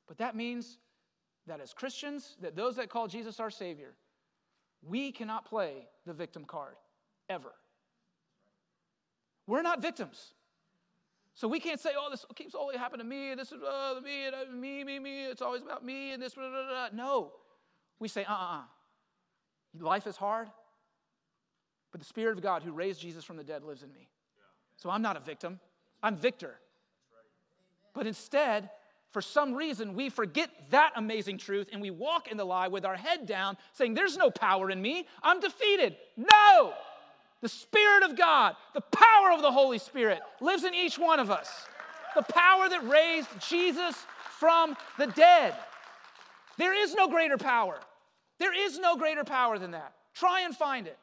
But 0.07 0.19
that 0.19 0.37
means 0.37 0.79
that 1.47 1.61
as 1.61 1.73
Christians, 1.73 2.37
that 2.43 2.57
those 2.57 2.77
that 2.77 2.91
call 2.91 3.09
Jesus 3.09 3.41
our 3.41 3.51
Savior, 3.51 3.95
we 4.83 5.11
cannot 5.13 5.45
play 5.45 5.89
the 6.07 6.13
victim 6.13 6.45
card 6.45 6.77
ever. 7.29 7.53
We're 9.47 9.63
not 9.63 9.81
victims. 9.81 10.35
So 11.35 11.49
we 11.49 11.61
can't 11.61 11.81
say, 11.81 11.91
oh, 11.97 12.09
this 12.11 12.27
keeps 12.35 12.55
only 12.55 12.77
happening 12.77 13.07
to 13.07 13.09
me, 13.09 13.35
this 13.35 13.53
is 13.53 13.63
uh, 13.63 14.01
me, 14.05 14.27
and 14.27 14.35
uh, 14.35 14.53
me, 14.53 14.83
me, 14.85 14.99
me, 14.99 15.27
it's 15.27 15.41
always 15.41 15.63
about 15.63 15.85
me, 15.85 16.13
and 16.13 16.23
this, 16.23 16.35
blah, 16.35 16.49
blah, 16.49 16.67
blah. 16.67 16.89
no. 16.93 17.33
We 18.01 18.09
say, 18.09 18.25
uh 18.25 18.33
uh 18.33 18.35
uh. 18.35 18.63
Life 19.79 20.07
is 20.07 20.17
hard, 20.17 20.49
but 21.93 22.01
the 22.01 22.07
Spirit 22.07 22.37
of 22.37 22.43
God 22.43 22.63
who 22.63 22.73
raised 22.73 23.01
Jesus 23.01 23.25
from 23.25 23.37
the 23.37 23.45
dead 23.45 23.63
lives 23.63 23.83
in 23.83 23.93
me. 23.93 24.09
So 24.77 24.91
I'm 24.91 25.03
not 25.03 25.17
a 25.17 25.21
victim, 25.21 25.61
I'm 26.03 26.17
victor. 26.17 26.55
But 27.95 28.07
instead, 28.07 28.71
for 29.11 29.23
some 29.23 29.55
reason, 29.55 29.95
we 29.95 30.11
forget 30.11 30.51
that 30.71 30.93
amazing 30.97 31.39
truth 31.39 31.69
and 31.73 31.81
we 31.81 31.91
walk 31.91 32.29
in 32.31 32.37
the 32.37 32.45
lie 32.45 32.69
with 32.69 32.85
our 32.85 32.97
head 32.97 33.27
down, 33.27 33.57
saying, 33.73 33.95
There's 33.95 34.17
no 34.17 34.31
power 34.31 34.71
in 34.71 34.81
me. 34.81 35.07
I'm 35.23 35.41
defeated. 35.41 35.97
No! 36.17 36.75
The 37.41 37.49
Spirit 37.49 38.03
of 38.03 38.17
God, 38.17 38.57
the 38.75 38.81
power 38.81 39.33
of 39.33 39.43
the 39.43 39.51
Holy 39.51 39.79
Spirit 39.79 40.21
lives 40.41 40.65
in 40.65 40.75
each 40.75 40.99
one 40.99 41.21
of 41.21 41.31
us. 41.31 41.49
The 42.15 42.23
power 42.23 42.69
that 42.69 42.87
raised 42.89 43.29
Jesus 43.49 43.97
from 44.39 44.77
the 44.99 45.07
dead. 45.07 45.55
There 46.57 46.75
is 46.75 46.95
no 46.95 47.09
greater 47.09 47.39
power. 47.39 47.79
There 48.39 48.55
is 48.55 48.79
no 48.79 48.97
greater 48.97 49.25
power 49.25 49.59
than 49.59 49.73
that. 49.73 49.93
Try 50.15 50.43
and 50.43 50.55
find 50.57 50.87
it. 50.87 50.99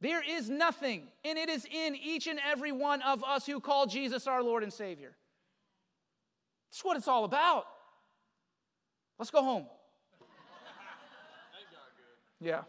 There 0.00 0.22
is 0.26 0.48
nothing, 0.48 1.08
and 1.24 1.36
it 1.38 1.50
is 1.50 1.66
in 1.66 1.94
each 1.94 2.26
and 2.26 2.40
every 2.50 2.72
one 2.72 3.02
of 3.02 3.22
us 3.22 3.44
who 3.44 3.60
call 3.60 3.86
Jesus 3.86 4.26
our 4.26 4.42
Lord 4.42 4.62
and 4.62 4.72
Savior. 4.72 5.14
That's 6.70 6.84
what 6.84 6.96
it's 6.96 7.08
all 7.08 7.24
about. 7.24 7.66
Let's 9.18 9.30
go 9.30 9.42
home. 9.42 9.66
Yeah. 12.40 12.62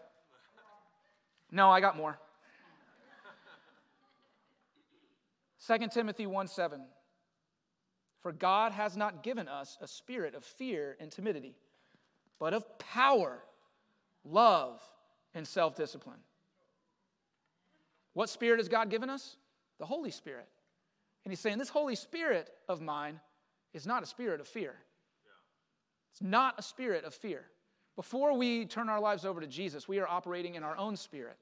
No, 1.49 1.69
I 1.69 1.79
got 1.79 1.95
more. 1.95 2.19
2 5.65 5.87
Timothy 5.87 6.25
1 6.25 6.47
7. 6.47 6.81
For 8.19 8.31
God 8.31 8.71
has 8.71 8.97
not 8.97 9.23
given 9.23 9.47
us 9.47 9.77
a 9.81 9.87
spirit 9.87 10.35
of 10.35 10.43
fear 10.43 10.97
and 10.99 11.11
timidity, 11.11 11.55
but 12.41 12.55
of 12.55 12.79
power, 12.79 13.37
love, 14.25 14.81
and 15.35 15.47
self 15.47 15.75
discipline. 15.75 16.17
What 18.13 18.29
spirit 18.29 18.57
has 18.57 18.67
God 18.67 18.89
given 18.89 19.11
us? 19.11 19.37
The 19.77 19.85
Holy 19.85 20.09
Spirit. 20.09 20.47
And 21.23 21.31
He's 21.31 21.39
saying, 21.39 21.59
This 21.59 21.69
Holy 21.69 21.95
Spirit 21.95 22.49
of 22.67 22.81
mine 22.81 23.19
is 23.75 23.85
not 23.85 24.01
a 24.01 24.07
spirit 24.07 24.41
of 24.41 24.47
fear. 24.47 24.73
It's 26.11 26.21
not 26.23 26.55
a 26.57 26.63
spirit 26.63 27.05
of 27.05 27.13
fear. 27.13 27.45
Before 27.95 28.35
we 28.35 28.65
turn 28.65 28.89
our 28.89 28.99
lives 28.99 29.23
over 29.23 29.39
to 29.39 29.47
Jesus, 29.47 29.87
we 29.87 29.99
are 29.99 30.07
operating 30.07 30.55
in 30.55 30.63
our 30.63 30.75
own 30.75 30.95
spirit. 30.95 31.37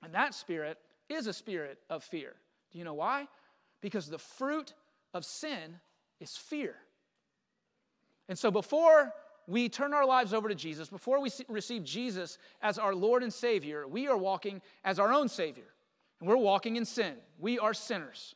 And 0.00 0.14
that 0.14 0.32
spirit 0.32 0.78
is 1.08 1.26
a 1.26 1.32
spirit 1.32 1.80
of 1.90 2.04
fear. 2.04 2.34
Do 2.70 2.78
you 2.78 2.84
know 2.84 2.94
why? 2.94 3.26
Because 3.80 4.08
the 4.08 4.18
fruit 4.18 4.74
of 5.12 5.24
sin 5.24 5.80
is 6.20 6.36
fear. 6.36 6.76
And 8.28 8.38
so 8.38 8.52
before 8.52 9.12
we 9.48 9.70
turn 9.70 9.94
our 9.94 10.04
lives 10.04 10.34
over 10.34 10.48
to 10.50 10.54
Jesus, 10.54 10.90
before 10.90 11.20
we 11.22 11.30
receive 11.48 11.82
Jesus 11.82 12.36
as 12.60 12.78
our 12.78 12.94
Lord 12.94 13.22
and 13.22 13.32
Savior, 13.32 13.88
we 13.88 14.06
are 14.06 14.16
walking 14.16 14.60
as 14.84 14.98
our 14.98 15.10
own 15.10 15.28
Savior. 15.28 15.64
And 16.20 16.28
we're 16.28 16.36
walking 16.36 16.76
in 16.76 16.84
sin. 16.84 17.14
We 17.38 17.58
are 17.58 17.72
sinners. 17.72 18.34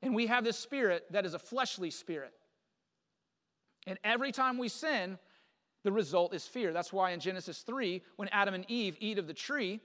And 0.00 0.14
we 0.14 0.28
have 0.28 0.44
this 0.44 0.56
spirit 0.56 1.06
that 1.10 1.26
is 1.26 1.34
a 1.34 1.40
fleshly 1.40 1.90
spirit. 1.90 2.32
And 3.88 3.98
every 4.04 4.30
time 4.30 4.58
we 4.58 4.68
sin, 4.68 5.18
the 5.82 5.90
result 5.90 6.34
is 6.34 6.46
fear. 6.46 6.72
That's 6.72 6.92
why 6.92 7.10
in 7.10 7.18
Genesis 7.18 7.62
3, 7.62 8.00
when 8.14 8.28
Adam 8.28 8.54
and 8.54 8.64
Eve 8.68 8.96
eat 9.00 9.18
of 9.18 9.26
the 9.26 9.34
tree, 9.34 9.80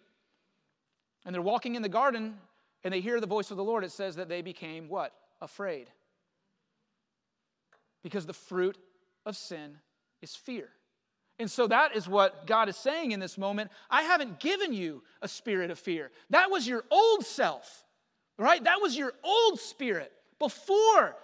and 1.25 1.33
they're 1.33 1.41
walking 1.41 1.73
in 1.73 1.81
the 1.81 1.89
garden 1.89 2.37
and 2.83 2.93
they 2.93 3.01
hear 3.01 3.19
the 3.19 3.25
voice 3.25 3.49
of 3.49 3.57
the 3.57 3.63
Lord, 3.63 3.83
it 3.83 3.91
says 3.91 4.15
that 4.17 4.29
they 4.29 4.43
became 4.43 4.87
what? 4.87 5.13
Afraid. 5.41 5.89
Because 8.03 8.27
the 8.27 8.33
fruit 8.33 8.77
of 9.25 9.35
sin 9.35 9.79
is 10.21 10.35
fear. 10.35 10.69
And 11.39 11.49
so 11.49 11.67
that 11.67 11.95
is 11.95 12.07
what 12.07 12.47
God 12.47 12.67
is 12.67 12.77
saying 12.77 13.11
in 13.11 13.19
this 13.19 13.37
moment. 13.37 13.69
I 13.89 14.01
haven't 14.01 14.39
given 14.39 14.73
you 14.73 15.03
a 15.21 15.27
spirit 15.27 15.69
of 15.69 15.77
fear. 15.77 16.11
That 16.31 16.49
was 16.49 16.67
your 16.67 16.83
old 16.89 17.25
self, 17.25 17.85
right? 18.39 18.63
That 18.63 18.81
was 18.81 18.97
your 18.97 19.13
old 19.23 19.59
spirit 19.59 20.11
before 20.39 21.15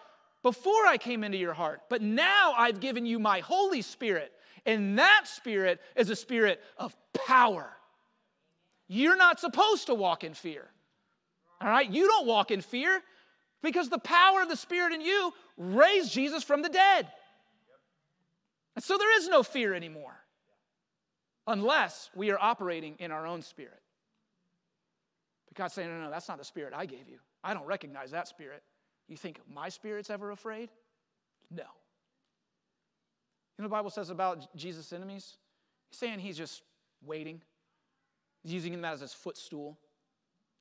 before 0.43 0.85
I 0.85 0.97
came 0.97 1.23
into 1.23 1.37
your 1.37 1.53
heart. 1.53 1.81
But 1.89 2.01
now 2.01 2.53
I've 2.57 2.81
given 2.81 3.05
you 3.05 3.17
my 3.17 3.39
Holy 3.39 3.81
Spirit, 3.81 4.31
and 4.65 4.99
that 4.99 5.21
spirit 5.25 5.79
is 5.95 6.09
a 6.09 6.15
spirit 6.15 6.61
of 6.77 6.95
power. 7.25 7.69
You're 8.89 9.15
not 9.15 9.39
supposed 9.39 9.87
to 9.87 9.95
walk 9.95 10.25
in 10.25 10.33
fear. 10.33 10.65
All 11.61 11.69
right? 11.69 11.89
You 11.89 12.07
don't 12.07 12.27
walk 12.27 12.51
in 12.51 12.61
fear 12.61 13.01
because 13.61 13.89
the 13.89 13.97
power 13.97 14.41
of 14.41 14.49
the 14.49 14.57
Spirit 14.57 14.93
in 14.93 15.01
you 15.01 15.33
raised 15.57 16.11
Jesus 16.11 16.43
from 16.43 16.61
the 16.61 16.69
dead. 16.69 17.07
And 18.75 18.83
so 18.83 18.97
there 18.97 19.17
is 19.17 19.27
no 19.27 19.43
fear 19.43 19.73
anymore 19.73 20.15
unless 21.47 22.09
we 22.15 22.31
are 22.31 22.39
operating 22.39 22.95
in 22.99 23.11
our 23.11 23.27
own 23.27 23.41
spirit. 23.41 23.81
But 25.47 25.57
God's 25.57 25.73
saying, 25.73 25.89
no, 25.89 26.05
no, 26.05 26.09
that's 26.09 26.27
not 26.27 26.37
the 26.37 26.45
spirit 26.45 26.73
I 26.75 26.85
gave 26.85 27.07
you. 27.09 27.19
I 27.43 27.53
don't 27.53 27.65
recognize 27.65 28.11
that 28.11 28.27
spirit. 28.27 28.63
You 29.07 29.17
think 29.17 29.39
my 29.53 29.69
spirit's 29.69 30.09
ever 30.09 30.31
afraid? 30.31 30.69
No. 31.51 31.63
You 33.57 33.61
know 33.61 33.65
the 33.65 33.69
Bible 33.69 33.89
says 33.89 34.09
about 34.09 34.55
Jesus' 34.55 34.93
enemies? 34.93 35.37
He's 35.89 35.99
saying 35.99 36.19
he's 36.19 36.37
just 36.37 36.63
waiting. 37.05 37.41
He's 38.41 38.53
using 38.53 38.71
them 38.71 38.85
as 38.85 39.01
his 39.01 39.13
footstool. 39.13 39.77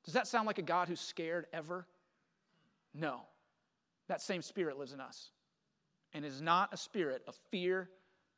Does 0.03 0.13
that 0.13 0.27
sound 0.27 0.45
like 0.45 0.59
a 0.59 0.63
God 0.63 0.89
who's 0.89 0.99
scared 0.99 1.47
ever? 1.53 1.87
No. 2.93 3.21
That 4.09 4.21
same 4.21 4.41
spirit 4.41 4.77
lives 4.77 4.93
in 4.93 4.99
us. 4.99 5.31
And 6.13 6.23
is 6.23 6.41
not 6.41 6.73
a 6.73 6.77
spirit 6.77 7.23
of 7.27 7.35
fear 7.49 7.89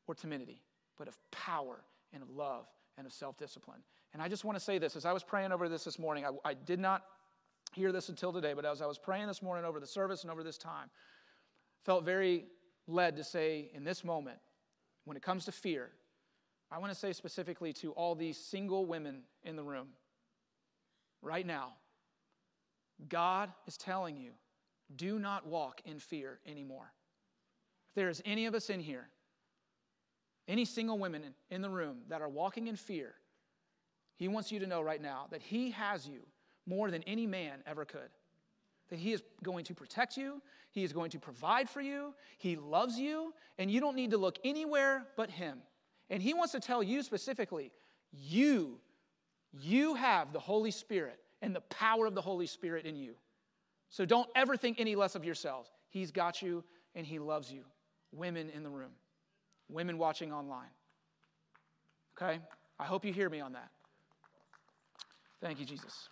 or 0.08 0.16
timidity, 0.16 0.62
but 0.98 1.08
of 1.08 1.18
power 1.32 1.84
and 2.14 2.22
of 2.24 2.30
love 2.30 2.66
and 2.98 3.06
of 3.06 3.14
self 3.14 3.38
discipline. 3.38 3.80
And 4.14 4.22
I 4.22 4.28
just 4.28 4.44
want 4.46 4.58
to 4.58 4.64
say 4.64 4.78
this 4.78 4.96
as 4.96 5.06
I 5.06 5.12
was 5.12 5.24
praying 5.24 5.52
over 5.52 5.68
this 5.68 5.84
this 5.84 6.00
morning, 6.00 6.26
I, 6.26 6.50
I, 6.50 6.54
did 6.54 6.80
not 6.80 7.04
hear 7.74 7.92
this 7.92 8.10
until 8.10 8.32
today, 8.32 8.54
but 8.54 8.66
as 8.66 8.82
I 8.82 8.86
was 8.86 8.98
praying 8.98 9.28
this 9.28 9.42
morning 9.42 9.66
over 9.66 9.80
the 9.80 9.88
service 9.88 10.24
and 10.24 10.32
over 10.32 10.44
this 10.44 10.58
time, 10.58 10.90
felt 11.84 12.06
very 12.06 12.46
led 12.88 13.18
to 13.18 13.24
say 13.24 13.70
in 13.74 13.84
this 13.84 14.04
moment, 14.04 14.38
when 15.04 15.18
it 15.18 15.24
comes 15.24 15.46
to 15.46 15.52
fear, 15.52 15.90
I 16.72 16.78
want 16.78 16.94
to 16.94 16.98
say 16.98 17.12
specifically 17.14 17.74
to 17.74 17.92
all 17.92 18.16
these 18.16 18.38
single 18.38 18.86
women 18.86 19.24
in 19.44 19.56
the 19.56 19.64
room 19.64 19.90
right 21.22 21.46
now 21.46 21.74
God 23.08 23.52
is 23.68 23.78
telling 23.78 24.18
you, 24.18 24.32
do 24.96 25.20
not 25.20 25.46
walk 25.46 25.82
in 25.86 26.00
fear 26.00 26.40
anymore. 26.46 26.92
If 27.90 27.96
there 27.96 28.10
is 28.10 28.22
any 28.26 28.46
of 28.46 28.56
us 28.56 28.70
in 28.70 28.80
here, 28.80 29.10
any 30.48 30.66
single 30.66 30.98
women 30.98 31.24
in 31.50 31.62
the 31.62 31.70
room 31.70 31.98
that 32.10 32.22
are 32.22 32.30
walking 32.30 32.68
in 32.68 32.76
fear, 32.76 33.14
He 34.16 34.28
wants 34.28 34.52
you 34.52 34.60
to 34.60 34.68
know 34.68 34.82
right 34.82 35.02
now 35.02 35.28
that 35.32 35.42
He 35.42 35.72
has 35.72 36.08
you 36.08 36.22
more 36.66 36.92
than 36.92 37.04
any 37.04 37.28
man 37.28 37.60
ever 37.66 37.86
could. 37.86 38.10
That 38.90 39.00
He 39.00 39.14
is 39.14 39.24
going 39.44 39.66
to 39.66 39.74
protect 39.74 40.18
you, 40.18 40.42
He 40.72 40.84
is 40.84 40.94
going 40.94 41.12
to 41.12 41.20
provide 41.20 41.70
for 41.70 41.82
you, 41.82 42.14
He 42.38 42.56
loves 42.56 43.00
you, 43.00 43.34
and 43.58 43.70
you 43.72 43.80
don't 43.80 43.96
need 43.96 44.12
to 44.12 44.18
look 44.18 44.38
anywhere 44.44 45.06
but 45.18 45.30
Him. 45.30 45.60
And 46.10 46.22
He 46.22 46.34
wants 46.34 46.52
to 46.54 46.60
tell 46.60 46.84
you 46.84 47.02
specifically, 47.02 47.72
you, 48.12 48.80
you 49.52 49.96
have 49.96 50.34
the 50.34 50.40
Holy 50.40 50.72
Spirit 50.72 51.20
and 51.42 51.56
the 51.56 51.62
power 51.62 52.06
of 52.06 52.16
the 52.16 52.22
Holy 52.22 52.48
Spirit 52.48 52.86
in 52.86 52.96
you. 52.96 53.16
So 53.90 54.06
don't 54.06 54.30
ever 54.36 54.58
think 54.58 54.80
any 54.80 54.96
less 54.96 55.16
of 55.16 55.24
yourselves. 55.24 55.70
He's 55.90 56.12
got 56.12 56.42
you 56.42 56.64
and 56.96 57.06
He 57.06 57.20
loves 57.20 57.52
you. 57.52 57.64
Women 58.12 58.50
in 58.50 58.64
the 58.64 58.70
room, 58.70 58.92
women 59.70 59.98
watching 59.98 60.32
online. 60.32 60.70
Okay? 62.18 62.40
I 62.80 62.86
hope 62.86 63.06
you 63.06 63.14
hear 63.14 63.30
me 63.30 63.40
on 63.40 63.54
that. 63.54 63.70
Thank 65.42 65.60
you, 65.60 65.66
Jesus. 65.66 66.10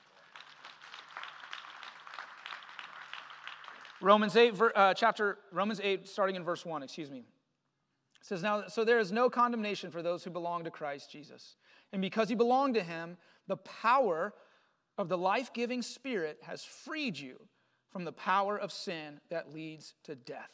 Romans 4.02 4.36
8, 4.36 4.54
uh, 4.76 4.94
chapter, 4.94 5.38
Romans 5.52 5.80
8, 5.82 6.08
starting 6.08 6.36
in 6.36 6.44
verse 6.44 6.66
1, 6.66 6.84
excuse 6.84 7.10
me. 7.10 7.20
It 7.20 8.28
says, 8.28 8.44
Now, 8.44 8.68
so 8.68 8.84
there 8.84 9.00
is 9.00 9.12
no 9.12 9.30
condemnation 9.30 9.92
for 9.92 10.02
those 10.02 10.24
who 10.24 10.30
belong 10.30 10.66
to 10.66 10.72
Christ 10.72 11.10
Jesus. 11.10 11.56
And 11.94 12.02
because 12.02 12.30
you 12.30 12.36
belong 12.36 12.74
to 12.74 12.84
him, 12.84 13.18
the 13.48 13.58
power 13.58 14.34
of 14.98 15.10
the 15.10 15.18
life 15.18 15.54
giving 15.54 15.82
Spirit 15.82 16.40
has 16.44 16.64
freed 16.64 17.18
you 17.18 17.40
from 17.92 18.04
the 18.04 18.12
power 18.12 18.58
of 18.58 18.72
sin 18.72 19.20
that 19.30 19.54
leads 19.54 19.94
to 20.04 20.16
death. 20.16 20.52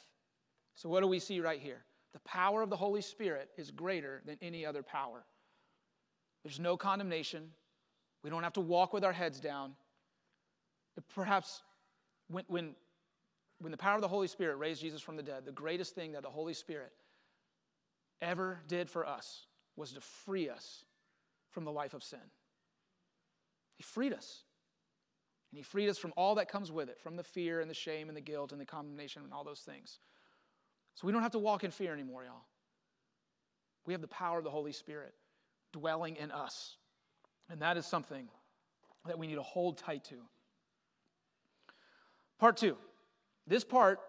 So, 0.75 0.89
what 0.89 1.01
do 1.01 1.07
we 1.07 1.19
see 1.19 1.39
right 1.39 1.59
here? 1.59 1.83
The 2.13 2.19
power 2.19 2.61
of 2.61 2.69
the 2.69 2.77
Holy 2.77 3.01
Spirit 3.01 3.49
is 3.57 3.71
greater 3.71 4.21
than 4.25 4.37
any 4.41 4.65
other 4.65 4.81
power. 4.81 5.23
There's 6.43 6.59
no 6.59 6.77
condemnation. 6.77 7.51
We 8.23 8.29
don't 8.29 8.43
have 8.43 8.53
to 8.53 8.61
walk 8.61 8.93
with 8.93 9.03
our 9.03 9.13
heads 9.13 9.39
down. 9.39 9.73
Perhaps 11.13 11.61
when, 12.29 12.43
when, 12.47 12.75
when 13.59 13.71
the 13.71 13.77
power 13.77 13.95
of 13.95 14.01
the 14.01 14.07
Holy 14.07 14.27
Spirit 14.27 14.55
raised 14.57 14.81
Jesus 14.81 15.01
from 15.01 15.15
the 15.15 15.23
dead, 15.23 15.45
the 15.45 15.51
greatest 15.51 15.95
thing 15.95 16.13
that 16.13 16.23
the 16.23 16.29
Holy 16.29 16.53
Spirit 16.53 16.91
ever 18.21 18.59
did 18.67 18.89
for 18.89 19.05
us 19.05 19.45
was 19.75 19.93
to 19.93 20.01
free 20.01 20.49
us 20.49 20.83
from 21.51 21.63
the 21.63 21.71
life 21.71 21.93
of 21.93 22.03
sin. 22.03 22.19
He 23.77 23.83
freed 23.83 24.13
us. 24.13 24.43
And 25.51 25.57
He 25.57 25.63
freed 25.63 25.89
us 25.89 25.97
from 25.97 26.13
all 26.17 26.35
that 26.35 26.49
comes 26.49 26.71
with 26.71 26.89
it, 26.89 26.99
from 26.99 27.15
the 27.15 27.23
fear 27.23 27.61
and 27.61 27.69
the 27.69 27.75
shame 27.75 28.07
and 28.07 28.17
the 28.17 28.21
guilt 28.21 28.51
and 28.51 28.59
the 28.59 28.65
condemnation 28.65 29.23
and 29.23 29.33
all 29.33 29.43
those 29.43 29.61
things. 29.61 29.99
So 30.99 31.07
we 31.07 31.13
don't 31.13 31.21
have 31.21 31.31
to 31.31 31.39
walk 31.39 31.63
in 31.63 31.71
fear 31.71 31.93
anymore, 31.93 32.25
y'all. 32.25 32.43
We 33.85 33.93
have 33.93 34.01
the 34.01 34.07
power 34.09 34.37
of 34.37 34.43
the 34.43 34.49
Holy 34.49 34.73
Spirit 34.73 35.13
dwelling 35.71 36.17
in 36.17 36.29
us. 36.29 36.75
And 37.49 37.61
that 37.61 37.77
is 37.77 37.85
something 37.85 38.27
that 39.05 39.17
we 39.17 39.25
need 39.25 39.35
to 39.35 39.41
hold 39.41 39.77
tight 39.77 40.03
to. 40.05 40.15
Part 42.37 42.57
two. 42.57 42.75
This 43.47 43.63
part, 43.63 44.01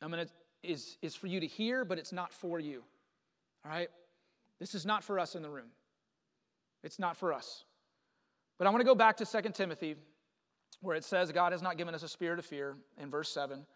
I'm 0.00 0.08
gonna 0.08 0.28
is, 0.62 0.96
is 1.02 1.14
for 1.14 1.26
you 1.26 1.40
to 1.40 1.46
hear, 1.46 1.84
but 1.84 1.98
it's 1.98 2.12
not 2.12 2.32
for 2.32 2.58
you. 2.58 2.82
All 3.66 3.70
right? 3.70 3.90
This 4.58 4.74
is 4.74 4.86
not 4.86 5.04
for 5.04 5.18
us 5.18 5.34
in 5.34 5.42
the 5.42 5.50
room. 5.50 5.68
It's 6.82 6.98
not 6.98 7.18
for 7.18 7.34
us. 7.34 7.64
But 8.56 8.66
I 8.66 8.70
want 8.70 8.80
to 8.80 8.86
go 8.86 8.94
back 8.94 9.18
to 9.18 9.26
2 9.26 9.50
Timothy, 9.50 9.94
where 10.80 10.96
it 10.96 11.04
says, 11.04 11.30
God 11.32 11.52
has 11.52 11.60
not 11.60 11.76
given 11.76 11.94
us 11.94 12.02
a 12.02 12.08
spirit 12.08 12.38
of 12.38 12.46
fear, 12.46 12.76
in 12.96 13.10
verse 13.10 13.28
7. 13.28 13.66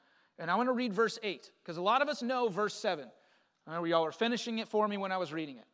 And 0.42 0.50
I 0.50 0.56
want 0.56 0.68
to 0.68 0.72
read 0.72 0.92
verse 0.92 1.20
8, 1.22 1.52
because 1.62 1.76
a 1.76 1.82
lot 1.82 2.02
of 2.02 2.08
us 2.08 2.20
know 2.20 2.48
verse 2.48 2.74
7. 2.74 3.06
I 3.64 3.74
know 3.76 3.84
y'all 3.84 4.02
were 4.02 4.10
finishing 4.10 4.58
it 4.58 4.66
for 4.66 4.88
me 4.88 4.96
when 4.96 5.12
I 5.12 5.16
was 5.16 5.32
reading 5.32 5.58
it. 5.58 5.64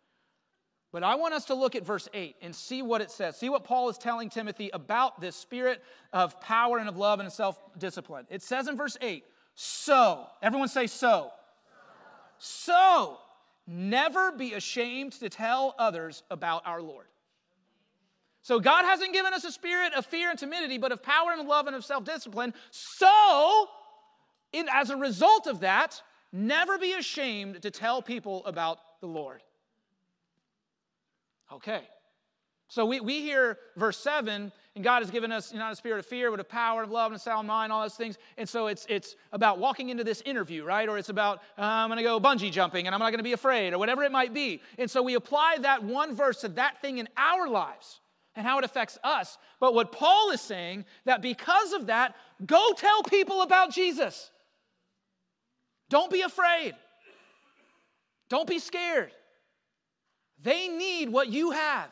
But 0.92 1.02
I 1.02 1.14
want 1.14 1.32
us 1.32 1.46
to 1.46 1.54
look 1.54 1.75
at 1.75 1.87
verse 1.87 2.06
8 2.12 2.37
and 2.42 2.54
see 2.54 2.82
what 2.82 3.00
it 3.00 3.10
says. 3.10 3.38
See 3.38 3.48
what 3.48 3.64
Paul 3.64 3.88
is 3.88 3.96
telling 3.96 4.28
Timothy 4.28 4.68
about 4.75 5.22
this 5.22 5.37
spirit 5.37 5.82
of 6.12 6.38
power 6.42 6.76
and 6.76 6.87
of 6.87 6.98
love 6.98 7.18
and 7.18 7.32
self 7.32 7.58
discipline. 7.78 8.26
It 8.28 8.42
says 8.42 8.68
in 8.68 8.76
verse 8.76 8.98
8, 9.00 9.25
so, 9.54 10.26
everyone 10.42 10.68
say 10.68 10.87
so. 10.87 11.30
So, 12.37 13.16
never 13.66 14.32
be 14.32 14.52
ashamed 14.52 15.12
to 15.12 15.30
tell 15.30 15.75
others 15.78 16.22
about 16.30 16.66
our 16.66 16.82
Lord. 16.82 17.06
So 18.42 18.60
God 18.60 18.84
hasn't 18.84 19.14
given 19.14 19.32
us 19.32 19.44
a 19.44 19.52
spirit 19.52 19.94
of 19.94 20.04
fear 20.04 20.28
and 20.28 20.38
timidity, 20.38 20.76
but 20.76 20.92
of 20.92 21.02
power 21.02 21.32
and 21.32 21.48
love 21.48 21.66
and 21.66 21.75
of 21.75 21.87
self 21.87 22.04
discipline. 22.04 22.52
So, 22.70 23.68
in, 24.52 24.67
as 24.73 24.90
a 24.90 24.97
result 24.97 25.47
of 25.47 25.61
that, 25.61 26.00
never 26.33 26.78
be 26.78 26.93
ashamed 26.93 27.62
to 27.62 27.71
tell 27.71 28.02
people 28.02 28.45
about 28.47 28.78
the 29.00 29.07
Lord. 29.07 29.43
Okay. 31.52 31.83
So 32.71 32.85
we, 32.85 33.00
we 33.00 33.23
hear 33.23 33.59
verse 33.76 33.97
7, 33.97 34.52
and 34.75 34.85
God 34.85 35.02
has 35.02 35.11
given 35.11 35.33
us 35.33 35.55
not 35.55 35.73
a 35.73 35.76
spirit 35.76 36.00
of 36.00 36.07
fear, 36.07 36.31
but 36.31 36.38
of 36.38 36.49
power, 36.50 36.83
of 36.83 36.90
love, 36.90 37.12
and 37.12 37.17
a 37.17 37.19
sound 37.19 37.49
mind, 37.49 37.73
all 37.73 37.81
those 37.81 37.95
things. 37.95 38.19
And 38.37 38.47
so 38.47 38.67
it's, 38.67 38.85
it's 38.90 39.17
about 39.33 39.59
walking 39.59 39.88
into 39.88 40.05
this 40.05 40.21
interview, 40.21 40.64
right? 40.64 40.87
Or 40.87 40.99
it's 40.99 41.09
about, 41.09 41.38
uh, 41.57 41.62
I'm 41.62 41.88
going 41.88 41.97
to 41.97 42.02
go 42.02 42.21
bungee 42.21 42.52
jumping, 42.52 42.87
and 42.87 42.95
I'm 42.95 42.99
not 42.99 43.09
going 43.09 43.21
to 43.21 43.25
be 43.25 43.33
afraid, 43.33 43.73
or 43.73 43.78
whatever 43.78 44.02
it 44.02 44.12
might 44.12 44.35
be. 44.35 44.61
And 44.76 44.90
so 44.90 45.02
we 45.02 45.14
apply 45.14 45.57
that 45.62 45.83
one 45.83 46.14
verse 46.14 46.43
to 46.43 46.49
that 46.49 46.83
thing 46.83 46.99
in 46.99 47.09
our 47.17 47.49
lives 47.49 48.00
and 48.37 48.47
how 48.47 48.59
it 48.59 48.64
affects 48.64 48.99
us. 49.02 49.38
But 49.61 49.75
what 49.75 49.90
Paul 49.90 50.31
is 50.31 50.43
saying, 50.43 50.85
that 51.07 51.23
because 51.23 51.73
of 51.73 51.87
that, 51.87 52.17
go 52.45 52.73
tell 52.76 53.02
people 53.02 53.40
about 53.40 53.73
Jesus. 53.73 54.31
Don't 55.88 56.11
be 56.11 56.23
afraid. 56.23 56.75
Don't 58.28 58.49
be 58.49 58.59
scared. 58.59 59.11
They 60.42 60.68
need 60.68 61.09
what 61.09 61.28
you 61.28 61.50
have. 61.50 61.90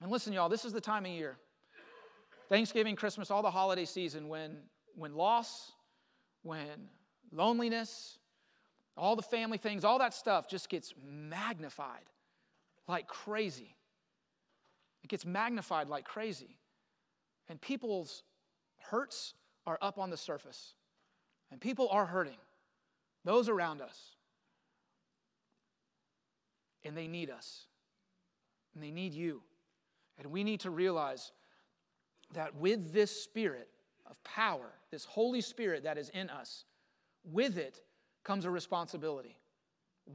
And 0.00 0.10
listen, 0.10 0.32
y'all, 0.32 0.48
this 0.48 0.64
is 0.64 0.72
the 0.72 0.80
time 0.80 1.04
of 1.04 1.10
year 1.10 1.36
Thanksgiving, 2.48 2.96
Christmas, 2.96 3.30
all 3.30 3.42
the 3.42 3.50
holiday 3.50 3.84
season 3.84 4.28
when, 4.28 4.56
when 4.96 5.14
loss, 5.14 5.72
when 6.42 6.88
loneliness, 7.32 8.18
all 8.96 9.14
the 9.14 9.22
family 9.22 9.58
things, 9.58 9.84
all 9.84 9.98
that 9.98 10.14
stuff 10.14 10.48
just 10.48 10.68
gets 10.68 10.94
magnified 11.04 12.04
like 12.88 13.06
crazy. 13.06 13.76
It 15.04 15.08
gets 15.08 15.24
magnified 15.24 15.88
like 15.88 16.04
crazy. 16.04 16.58
And 17.48 17.60
people's 17.60 18.22
hurts 18.78 19.34
are 19.66 19.78
up 19.80 19.98
on 19.98 20.10
the 20.10 20.16
surface. 20.16 20.74
And 21.50 21.60
people 21.60 21.88
are 21.90 22.06
hurting, 22.06 22.38
those 23.24 23.48
around 23.48 23.80
us. 23.80 23.98
And 26.84 26.96
they 26.96 27.08
need 27.08 27.30
us. 27.30 27.66
And 28.74 28.82
they 28.82 28.90
need 28.90 29.12
you. 29.14 29.42
And 30.18 30.30
we 30.30 30.44
need 30.44 30.60
to 30.60 30.70
realize 30.70 31.32
that 32.34 32.54
with 32.54 32.92
this 32.92 33.10
spirit 33.10 33.68
of 34.08 34.22
power, 34.22 34.70
this 34.90 35.04
Holy 35.04 35.40
Spirit 35.40 35.84
that 35.84 35.98
is 35.98 36.08
in 36.10 36.30
us, 36.30 36.64
with 37.24 37.58
it 37.58 37.80
comes 38.24 38.44
a 38.44 38.50
responsibility, 38.50 39.36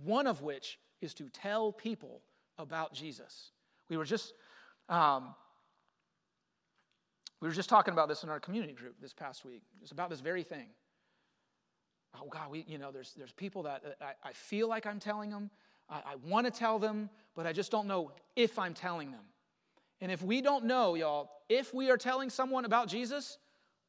one 0.04 0.28
of 0.28 0.42
which 0.42 0.80
is 1.02 1.14
to 1.16 1.30
tell 1.30 1.72
people 1.72 2.22
about 2.58 2.94
Jesus. 2.94 3.52
We 3.90 3.98
were 3.98 4.06
just. 4.06 4.34
Um, 4.88 5.36
we 7.42 7.50
were 7.50 7.54
just 7.54 7.70
talking 7.70 7.92
about 7.92 8.08
this 8.08 8.24
in 8.24 8.30
our 8.30 8.40
community 8.40 8.74
group 8.74 8.96
this 9.02 9.14
past 9.14 9.46
week. 9.46 9.62
It's 9.82 9.92
about 9.92 10.10
this 10.10 10.22
very 10.22 10.42
thing. 10.42 10.68
Oh 12.22 12.28
God, 12.30 12.52
we, 12.52 12.66
you 12.68 12.78
know, 12.78 12.92
there's, 12.92 13.14
there's 13.18 13.32
people 13.32 13.64
that 13.64 13.98
I, 14.02 14.30
I 14.30 14.34
feel 14.34 14.68
like 14.68 14.86
I'm 14.86 15.00
telling 15.00 15.30
them, 15.30 15.50
I, 15.90 15.96
I 15.96 16.16
want 16.24 16.46
to 16.46 16.52
tell 16.52 16.80
them, 16.80 17.10
but 17.36 17.46
I 17.46 17.54
just 17.54 17.72
don't 17.72 17.88
know 17.88 18.12
if 18.36 18.58
I'm 18.58 18.74
telling 18.74 19.12
them. 19.12 19.22
And 20.02 20.12
if 20.12 20.22
we 20.22 20.42
don't 20.42 20.66
know, 20.66 20.96
y'all, 20.96 21.30
if 21.50 21.74
we 21.74 21.90
are 21.90 21.98
telling 21.98 22.30
someone 22.30 22.66
about 22.66 22.88
Jesus, 22.88 23.38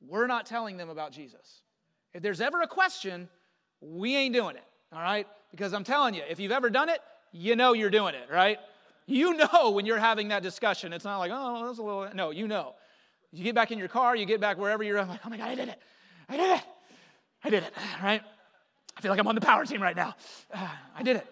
we're 0.06 0.26
not 0.26 0.46
telling 0.46 0.76
them 0.76 0.88
about 0.88 1.12
Jesus. 1.12 1.62
If 2.14 2.22
there's 2.22 2.40
ever 2.40 2.62
a 2.62 2.66
question, 2.66 3.28
we 3.80 4.16
ain't 4.16 4.34
doing 4.34 4.56
it, 4.56 4.64
all 4.92 5.00
right? 5.00 5.26
Because 5.50 5.72
I'm 5.72 5.84
telling 5.84 6.14
you, 6.14 6.22
if 6.28 6.38
you've 6.38 6.52
ever 6.52 6.70
done 6.70 6.88
it, 6.88 7.00
you 7.32 7.56
know 7.56 7.72
you're 7.72 7.90
doing 7.90 8.14
it, 8.14 8.28
right? 8.30 8.58
You 9.06 9.34
know 9.34 9.70
when 9.70 9.86
you're 9.86 9.98
having 9.98 10.28
that 10.28 10.42
discussion. 10.42 10.92
It's 10.92 11.04
not 11.04 11.18
like, 11.18 11.30
oh, 11.34 11.66
that's 11.66 11.78
a 11.78 11.82
little, 11.82 12.08
no, 12.14 12.30
you 12.30 12.48
know. 12.48 12.74
You 13.32 13.44
get 13.44 13.54
back 13.54 13.70
in 13.70 13.78
your 13.78 13.88
car, 13.88 14.16
you 14.16 14.24
get 14.26 14.40
back 14.40 14.58
wherever 14.58 14.82
you're, 14.82 14.98
I'm 14.98 15.08
like, 15.08 15.20
oh 15.24 15.28
my 15.30 15.36
God, 15.36 15.48
I 15.48 15.54
did 15.54 15.68
it. 15.68 15.80
I 16.28 16.36
did 16.36 16.58
it. 16.58 16.64
I 17.46 17.48
did 17.48 17.62
it, 17.62 17.72
right? 18.02 18.20
I 18.96 19.00
feel 19.00 19.12
like 19.12 19.20
I'm 19.20 19.28
on 19.28 19.36
the 19.36 19.40
power 19.40 19.64
team 19.64 19.80
right 19.80 19.94
now. 19.94 20.16
Uh, 20.52 20.66
I 20.98 21.04
did 21.04 21.14
it. 21.14 21.26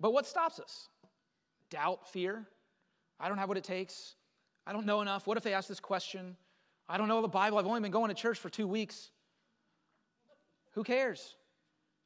But 0.00 0.12
what 0.12 0.26
stops 0.26 0.58
us? 0.58 0.88
Doubt, 1.70 2.08
fear. 2.08 2.44
I 3.20 3.28
don't 3.28 3.38
have 3.38 3.48
what 3.48 3.56
it 3.56 3.62
takes. 3.62 4.16
I 4.66 4.72
don't 4.72 4.84
know 4.84 5.00
enough. 5.00 5.28
What 5.28 5.36
if 5.36 5.44
they 5.44 5.54
ask 5.54 5.68
this 5.68 5.78
question? 5.78 6.36
I 6.88 6.98
don't 6.98 7.06
know 7.06 7.22
the 7.22 7.28
Bible. 7.28 7.58
I've 7.58 7.66
only 7.66 7.82
been 7.82 7.92
going 7.92 8.08
to 8.08 8.14
church 8.14 8.40
for 8.40 8.50
two 8.50 8.66
weeks. 8.66 9.10
Who 10.72 10.82
cares? 10.82 11.36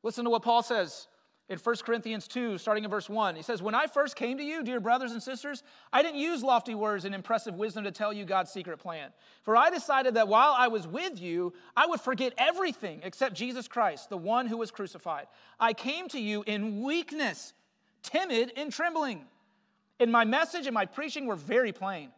Listen 0.02 0.24
to 0.24 0.30
what 0.30 0.42
Paul 0.42 0.62
says 0.62 1.08
in 1.48 1.58
1 1.58 1.76
Corinthians 1.76 2.28
2, 2.28 2.58
starting 2.58 2.84
in 2.84 2.90
verse 2.90 3.08
1. 3.08 3.34
He 3.34 3.42
says, 3.42 3.62
When 3.62 3.74
I 3.74 3.86
first 3.86 4.16
came 4.16 4.36
to 4.36 4.44
you, 4.44 4.62
dear 4.62 4.80
brothers 4.80 5.12
and 5.12 5.22
sisters, 5.22 5.62
I 5.92 6.02
didn't 6.02 6.20
use 6.20 6.42
lofty 6.42 6.74
words 6.74 7.06
and 7.06 7.14
impressive 7.14 7.54
wisdom 7.54 7.84
to 7.84 7.90
tell 7.90 8.12
you 8.12 8.26
God's 8.26 8.50
secret 8.50 8.78
plan. 8.78 9.10
For 9.42 9.56
I 9.56 9.70
decided 9.70 10.14
that 10.14 10.28
while 10.28 10.54
I 10.56 10.68
was 10.68 10.86
with 10.86 11.18
you, 11.18 11.54
I 11.74 11.86
would 11.86 12.00
forget 12.00 12.34
everything 12.36 13.00
except 13.02 13.34
Jesus 13.34 13.66
Christ, 13.66 14.10
the 14.10 14.18
one 14.18 14.46
who 14.46 14.58
was 14.58 14.70
crucified. 14.70 15.26
I 15.58 15.72
came 15.72 16.06
to 16.08 16.20
you 16.20 16.44
in 16.46 16.82
weakness 16.82 17.54
timid 18.02 18.52
and 18.56 18.70
trembling. 18.70 19.24
In 19.98 20.10
my 20.10 20.24
message 20.24 20.66
and 20.66 20.74
my 20.74 20.84
preaching 20.86 21.26
were 21.26 21.36
very 21.36 21.72
plain. 21.72 22.10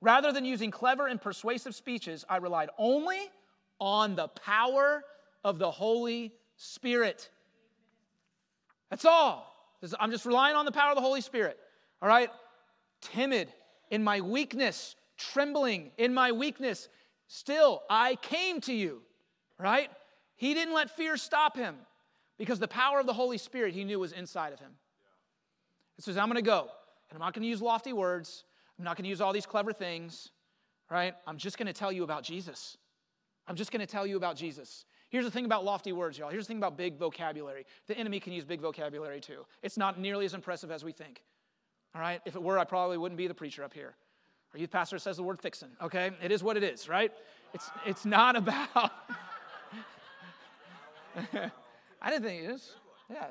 Rather 0.00 0.30
than 0.30 0.44
using 0.44 0.70
clever 0.70 1.06
and 1.06 1.20
persuasive 1.20 1.74
speeches, 1.74 2.24
I 2.28 2.36
relied 2.36 2.68
only 2.76 3.30
on 3.80 4.14
the 4.14 4.28
power 4.28 5.02
of 5.42 5.58
the 5.58 5.70
Holy 5.70 6.32
Spirit. 6.56 7.30
That's 8.90 9.04
all. 9.04 9.50
I'm 9.98 10.10
just 10.10 10.24
relying 10.24 10.56
on 10.56 10.64
the 10.64 10.72
power 10.72 10.90
of 10.90 10.96
the 10.96 11.02
Holy 11.02 11.20
Spirit. 11.20 11.58
All 12.00 12.08
right? 12.08 12.30
Timid 13.00 13.52
in 13.90 14.02
my 14.02 14.20
weakness, 14.20 14.96
trembling 15.18 15.90
in 15.98 16.14
my 16.14 16.32
weakness. 16.32 16.88
Still, 17.26 17.82
I 17.88 18.16
came 18.16 18.60
to 18.62 18.72
you, 18.72 19.02
right? 19.58 19.90
He 20.36 20.54
didn't 20.54 20.74
let 20.74 20.90
fear 20.96 21.16
stop 21.16 21.56
him 21.56 21.76
because 22.38 22.58
the 22.58 22.68
power 22.68 23.00
of 23.00 23.06
the 23.06 23.12
Holy 23.12 23.38
Spirit 23.38 23.74
he 23.74 23.84
knew 23.84 23.98
was 23.98 24.12
inside 24.12 24.52
of 24.52 24.60
him. 24.60 24.72
It 25.98 26.04
says, 26.04 26.16
I'm 26.16 26.28
going 26.28 26.36
to 26.36 26.42
go, 26.42 26.62
and 27.08 27.16
I'm 27.16 27.20
not 27.20 27.34
going 27.34 27.42
to 27.42 27.48
use 27.48 27.62
lofty 27.62 27.92
words. 27.92 28.44
I'm 28.78 28.84
not 28.84 28.96
going 28.96 29.04
to 29.04 29.10
use 29.10 29.20
all 29.20 29.32
these 29.32 29.46
clever 29.46 29.72
things, 29.72 30.30
right? 30.90 31.14
I'm 31.26 31.38
just 31.38 31.56
going 31.58 31.66
to 31.66 31.72
tell 31.72 31.92
you 31.92 32.02
about 32.02 32.24
Jesus. 32.24 32.76
I'm 33.46 33.56
just 33.56 33.70
going 33.70 33.80
to 33.80 33.86
tell 33.86 34.06
you 34.06 34.16
about 34.16 34.36
Jesus. 34.36 34.84
Here's 35.14 35.24
the 35.24 35.30
thing 35.30 35.44
about 35.44 35.64
lofty 35.64 35.92
words, 35.92 36.18
y'all. 36.18 36.28
Here's 36.28 36.42
the 36.42 36.48
thing 36.48 36.56
about 36.56 36.76
big 36.76 36.98
vocabulary. 36.98 37.66
The 37.86 37.96
enemy 37.96 38.18
can 38.18 38.32
use 38.32 38.44
big 38.44 38.60
vocabulary 38.60 39.20
too. 39.20 39.46
It's 39.62 39.76
not 39.76 39.96
nearly 39.96 40.24
as 40.24 40.34
impressive 40.34 40.72
as 40.72 40.82
we 40.82 40.90
think. 40.90 41.22
All 41.94 42.00
right? 42.00 42.20
If 42.24 42.34
it 42.34 42.42
were, 42.42 42.58
I 42.58 42.64
probably 42.64 42.98
wouldn't 42.98 43.16
be 43.16 43.28
the 43.28 43.34
preacher 43.34 43.62
up 43.62 43.72
here. 43.72 43.94
Our 44.52 44.58
youth 44.58 44.72
pastor 44.72 44.98
says 44.98 45.18
the 45.18 45.22
word 45.22 45.38
fixin', 45.40 45.68
okay? 45.80 46.10
It 46.20 46.32
is 46.32 46.42
what 46.42 46.56
it 46.56 46.64
is, 46.64 46.88
right? 46.88 47.12
It's, 47.52 47.70
it's 47.86 48.04
not 48.04 48.34
about. 48.42 48.90
I 52.02 52.10
didn't 52.10 52.24
think 52.24 52.42
it 52.42 52.50
is. 52.50 52.72
Yeah, 53.08 53.26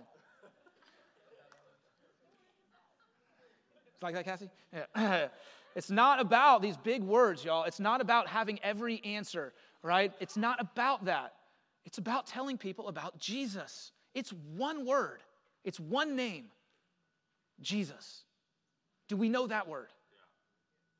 It's 3.93 4.03
like 4.03 4.15
that, 4.15 4.23
Cassie? 4.23 4.49
Yeah. 4.73 5.27
it's 5.75 5.91
not 5.91 6.21
about 6.21 6.61
these 6.61 6.77
big 6.77 7.03
words, 7.03 7.43
y'all. 7.43 7.65
It's 7.65 7.81
not 7.81 7.99
about 7.99 8.29
having 8.29 8.57
every 8.63 9.03
answer, 9.03 9.51
right? 9.81 10.13
It's 10.21 10.37
not 10.37 10.61
about 10.61 11.03
that. 11.03 11.33
It's 11.85 11.97
about 11.97 12.27
telling 12.27 12.57
people 12.57 12.87
about 12.87 13.17
Jesus. 13.17 13.91
It's 14.13 14.33
one 14.55 14.85
word, 14.85 15.19
it's 15.63 15.79
one 15.79 16.15
name 16.15 16.45
Jesus. 17.61 18.23
Do 19.07 19.17
we 19.17 19.29
know 19.29 19.47
that 19.47 19.67
word? 19.67 19.89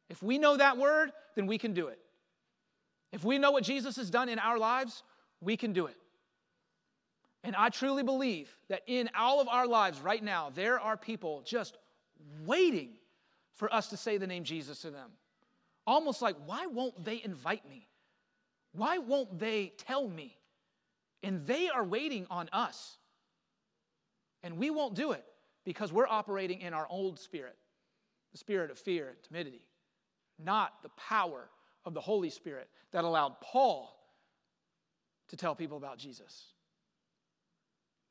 If 0.09 0.21
we 0.21 0.37
know 0.37 0.57
that 0.57 0.77
word, 0.77 1.11
then 1.35 1.47
we 1.47 1.57
can 1.57 1.73
do 1.73 1.87
it. 1.87 1.99
If 3.11 3.23
we 3.23 3.37
know 3.37 3.51
what 3.51 3.63
Jesus 3.63 3.95
has 3.95 4.09
done 4.09 4.29
in 4.29 4.39
our 4.39 4.57
lives, 4.57 5.03
we 5.41 5.55
can 5.57 5.73
do 5.73 5.85
it. 5.85 5.95
And 7.43 7.55
I 7.55 7.69
truly 7.69 8.03
believe 8.03 8.55
that 8.69 8.81
in 8.87 9.09
all 9.17 9.41
of 9.41 9.47
our 9.47 9.67
lives 9.67 9.99
right 10.01 10.23
now, 10.23 10.51
there 10.53 10.79
are 10.79 10.95
people 10.95 11.41
just 11.45 11.77
waiting 12.45 12.89
for 13.53 13.73
us 13.73 13.89
to 13.89 13.97
say 13.97 14.17
the 14.17 14.27
name 14.27 14.43
Jesus 14.43 14.81
to 14.81 14.91
them. 14.91 15.09
Almost 15.85 16.21
like, 16.21 16.35
why 16.45 16.65
won't 16.65 17.03
they 17.03 17.21
invite 17.23 17.67
me? 17.69 17.87
Why 18.71 18.97
won't 18.97 19.39
they 19.39 19.73
tell 19.77 20.07
me? 20.07 20.37
And 21.23 21.47
they 21.47 21.69
are 21.69 21.83
waiting 21.83 22.27
on 22.29 22.49
us. 22.53 22.97
And 24.43 24.57
we 24.57 24.69
won't 24.69 24.93
do 24.93 25.13
it 25.13 25.25
because 25.65 25.91
we're 25.93 26.07
operating 26.07 26.62
in 26.62 26.73
our 26.73 26.88
old 26.89 27.19
spirit 27.19 27.55
the 28.33 28.38
spirit 28.38 28.71
of 28.71 28.79
fear 28.79 29.09
and 29.09 29.17
timidity, 29.23 29.65
not 30.43 30.81
the 30.83 30.89
power 30.89 31.49
of 31.86 31.93
the 31.93 32.01
Holy 32.01 32.29
Spirit 32.29 32.67
that 32.91 33.03
allowed 33.03 33.39
Paul 33.41 33.95
to 35.29 35.38
tell 35.38 35.55
people 35.55 35.77
about 35.77 35.97
Jesus. 35.99 36.45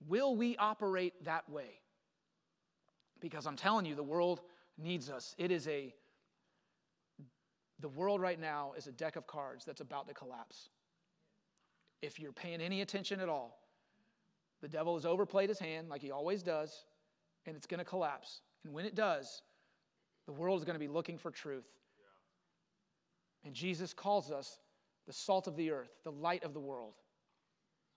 Will 0.08 0.36
we 0.36 0.56
operate 0.56 1.24
that 1.24 1.48
way? 1.50 1.80
Because 3.20 3.46
I'm 3.46 3.56
telling 3.56 3.84
you, 3.84 3.94
the 3.94 4.02
world 4.02 4.40
needs 4.78 5.10
us. 5.10 5.34
It 5.38 5.50
is 5.50 5.68
a 5.68 5.94
The 7.80 7.88
world 7.88 8.20
right 8.20 8.40
now 8.40 8.74
is 8.76 8.86
a 8.86 8.92
deck 8.92 9.16
of 9.16 9.26
cards 9.26 9.64
that's 9.64 9.80
about 9.80 10.06
to 10.06 10.14
collapse. 10.14 10.68
If 12.02 12.18
you're 12.18 12.32
paying 12.32 12.60
any 12.60 12.82
attention 12.82 13.20
at 13.20 13.28
all, 13.28 13.58
the 14.60 14.68
devil 14.68 14.94
has 14.94 15.06
overplayed 15.06 15.48
his 15.48 15.58
hand 15.58 15.88
like 15.88 16.02
he 16.02 16.10
always 16.10 16.42
does, 16.42 16.84
and 17.46 17.56
it's 17.56 17.66
going 17.66 17.78
to 17.78 17.84
collapse. 17.84 18.40
And 18.64 18.72
when 18.72 18.84
it 18.84 18.94
does, 18.94 19.42
the 20.26 20.32
world 20.32 20.58
is 20.58 20.64
going 20.64 20.74
to 20.74 20.80
be 20.80 20.88
looking 20.88 21.18
for 21.18 21.30
truth. 21.30 21.66
And 23.44 23.54
Jesus 23.54 23.92
calls 23.92 24.30
us 24.30 24.58
the 25.06 25.12
salt 25.12 25.46
of 25.46 25.56
the 25.56 25.70
earth, 25.70 25.90
the 26.04 26.12
light 26.12 26.44
of 26.44 26.54
the 26.54 26.60
world. 26.60 26.94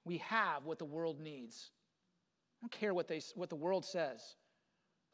We 0.06 0.18
have 0.18 0.66
what 0.66 0.80
the 0.80 0.86
world 0.86 1.20
needs. 1.20 1.72
I 2.60 2.66
don't 2.66 2.72
care 2.72 2.94
what, 2.94 3.08
they, 3.08 3.22
what 3.36 3.50
the 3.50 3.56
world 3.56 3.86
says. 3.86 4.36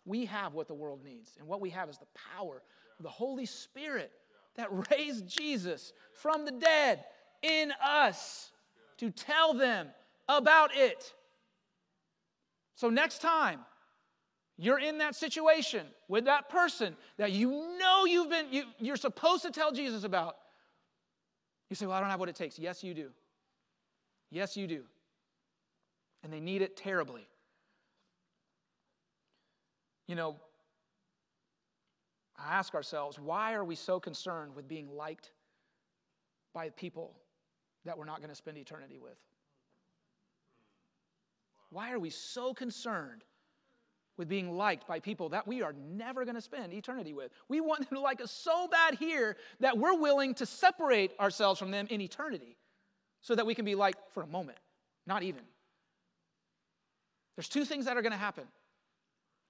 We 0.05 0.25
have 0.25 0.53
what 0.53 0.67
the 0.67 0.73
world 0.73 1.03
needs. 1.03 1.35
And 1.37 1.47
what 1.47 1.61
we 1.61 1.69
have 1.71 1.89
is 1.89 1.97
the 1.97 2.07
power 2.37 2.61
of 2.97 3.03
the 3.03 3.09
Holy 3.09 3.45
Spirit 3.45 4.11
that 4.55 4.69
raised 4.91 5.27
Jesus 5.27 5.93
from 6.13 6.45
the 6.45 6.51
dead 6.51 7.03
in 7.41 7.73
us 7.83 8.51
to 9.01 9.09
tell 9.09 9.55
them 9.55 9.87
about 10.29 10.75
it. 10.75 11.11
So, 12.75 12.91
next 12.91 13.19
time 13.19 13.59
you're 14.57 14.79
in 14.79 14.99
that 14.99 15.15
situation 15.15 15.87
with 16.07 16.25
that 16.25 16.49
person 16.49 16.95
that 17.17 17.31
you 17.31 17.49
know 17.79 18.05
you've 18.05 18.29
been, 18.29 18.45
you, 18.51 18.63
you're 18.77 18.95
supposed 18.95 19.41
to 19.41 19.49
tell 19.49 19.71
Jesus 19.71 20.03
about, 20.03 20.35
you 21.71 21.75
say, 21.75 21.87
Well, 21.87 21.97
I 21.97 21.99
don't 21.99 22.11
have 22.11 22.19
what 22.19 22.29
it 22.29 22.35
takes. 22.35 22.59
Yes, 22.59 22.83
you 22.83 22.93
do. 22.93 23.09
Yes, 24.29 24.55
you 24.55 24.67
do. 24.67 24.83
And 26.23 26.31
they 26.31 26.39
need 26.39 26.61
it 26.61 26.77
terribly. 26.77 27.27
You 30.07 30.13
know, 30.13 30.35
I 32.37 32.53
ask 32.53 32.75
ourselves, 32.75 33.17
why 33.17 33.53
are 33.53 33.63
we 33.63 33.75
so 33.75 33.99
concerned 33.99 34.55
with 34.55 34.67
being 34.67 34.95
liked 34.95 35.31
by 36.53 36.69
people 36.69 37.15
that 37.85 37.97
we're 37.97 38.05
not 38.05 38.17
going 38.17 38.29
to 38.29 38.35
spend 38.35 38.57
eternity 38.57 38.99
with? 38.99 39.17
Why 41.69 41.91
are 41.91 41.99
we 41.99 42.09
so 42.09 42.53
concerned 42.53 43.23
with 44.17 44.27
being 44.27 44.55
liked 44.55 44.87
by 44.87 44.99
people 44.99 45.29
that 45.29 45.47
we 45.47 45.61
are 45.61 45.73
never 45.73 46.25
going 46.25 46.35
to 46.35 46.41
spend 46.41 46.73
eternity 46.73 47.13
with? 47.13 47.31
We 47.47 47.61
want 47.61 47.89
them 47.89 47.97
to 47.97 48.01
like 48.01 48.21
us 48.21 48.31
so 48.31 48.67
bad 48.67 48.95
here 48.95 49.37
that 49.61 49.77
we're 49.77 49.97
willing 49.97 50.33
to 50.35 50.45
separate 50.45 51.13
ourselves 51.19 51.59
from 51.59 51.71
them 51.71 51.87
in 51.89 52.01
eternity 52.01 52.57
so 53.21 53.35
that 53.35 53.45
we 53.45 53.55
can 53.55 53.65
be 53.65 53.75
liked 53.75 53.99
for 54.13 54.21
a 54.21 54.27
moment, 54.27 54.57
not 55.07 55.23
even. 55.23 55.43
There's 57.35 57.47
two 57.47 57.63
things 57.65 57.85
that 57.85 57.95
are 57.97 58.01
going 58.01 58.11
to 58.11 58.17
happen 58.17 58.43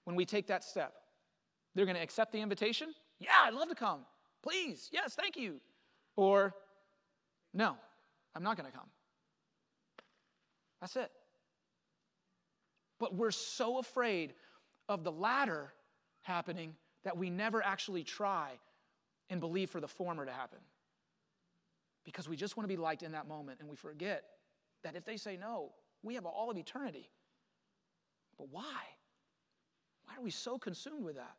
when 0.06 0.16
we 0.16 0.26
take 0.26 0.48
that 0.48 0.64
step. 0.64 0.94
They're 1.74 1.86
going 1.86 1.98
to 1.98 2.04
accept 2.04 2.32
the 2.32 2.40
invitation. 2.40 2.94
Yeah, 3.20 3.30
I'd 3.44 3.54
love 3.54 3.70
to 3.70 3.76
come. 3.76 4.02
Please. 4.44 4.90
Yes, 4.92 5.16
thank 5.16 5.36
you. 5.38 5.60
Or, 6.16 6.54
no, 7.54 7.78
I'm 8.36 8.44
not 8.44 8.58
going 8.58 8.72
to 8.72 8.78
come. 8.78 8.88
That's 10.80 10.96
it. 10.96 11.12
But 13.00 13.16
we're 13.16 13.32
so 13.32 13.78
afraid 13.78 14.34
of 14.90 15.04
the 15.04 15.12
latter 15.12 15.74
happening 16.22 16.76
that 17.04 17.18
we 17.18 17.30
never 17.30 17.64
actually 17.64 18.04
try 18.04 18.52
and 19.30 19.40
believe 19.40 19.70
for 19.70 19.80
the 19.80 19.88
former 19.88 20.26
to 20.26 20.32
happen. 20.32 20.60
Because 22.04 22.28
we 22.28 22.36
just 22.36 22.58
want 22.58 22.68
to 22.70 22.76
be 22.76 22.82
liked 22.82 23.04
in 23.04 23.12
that 23.14 23.28
moment 23.28 23.60
and 23.60 23.70
we 23.70 23.76
forget 23.76 24.24
that 24.84 24.96
if 24.96 25.06
they 25.06 25.18
say 25.18 25.38
no, 25.38 25.72
we 26.04 26.16
have 26.16 26.26
all 26.26 26.50
of 26.50 26.58
eternity. 26.58 27.10
But 28.38 28.48
why? 28.50 28.82
Why 30.06 30.16
are 30.18 30.22
we 30.22 30.32
so 30.32 30.58
consumed 30.58 31.04
with 31.04 31.16
that? 31.16 31.36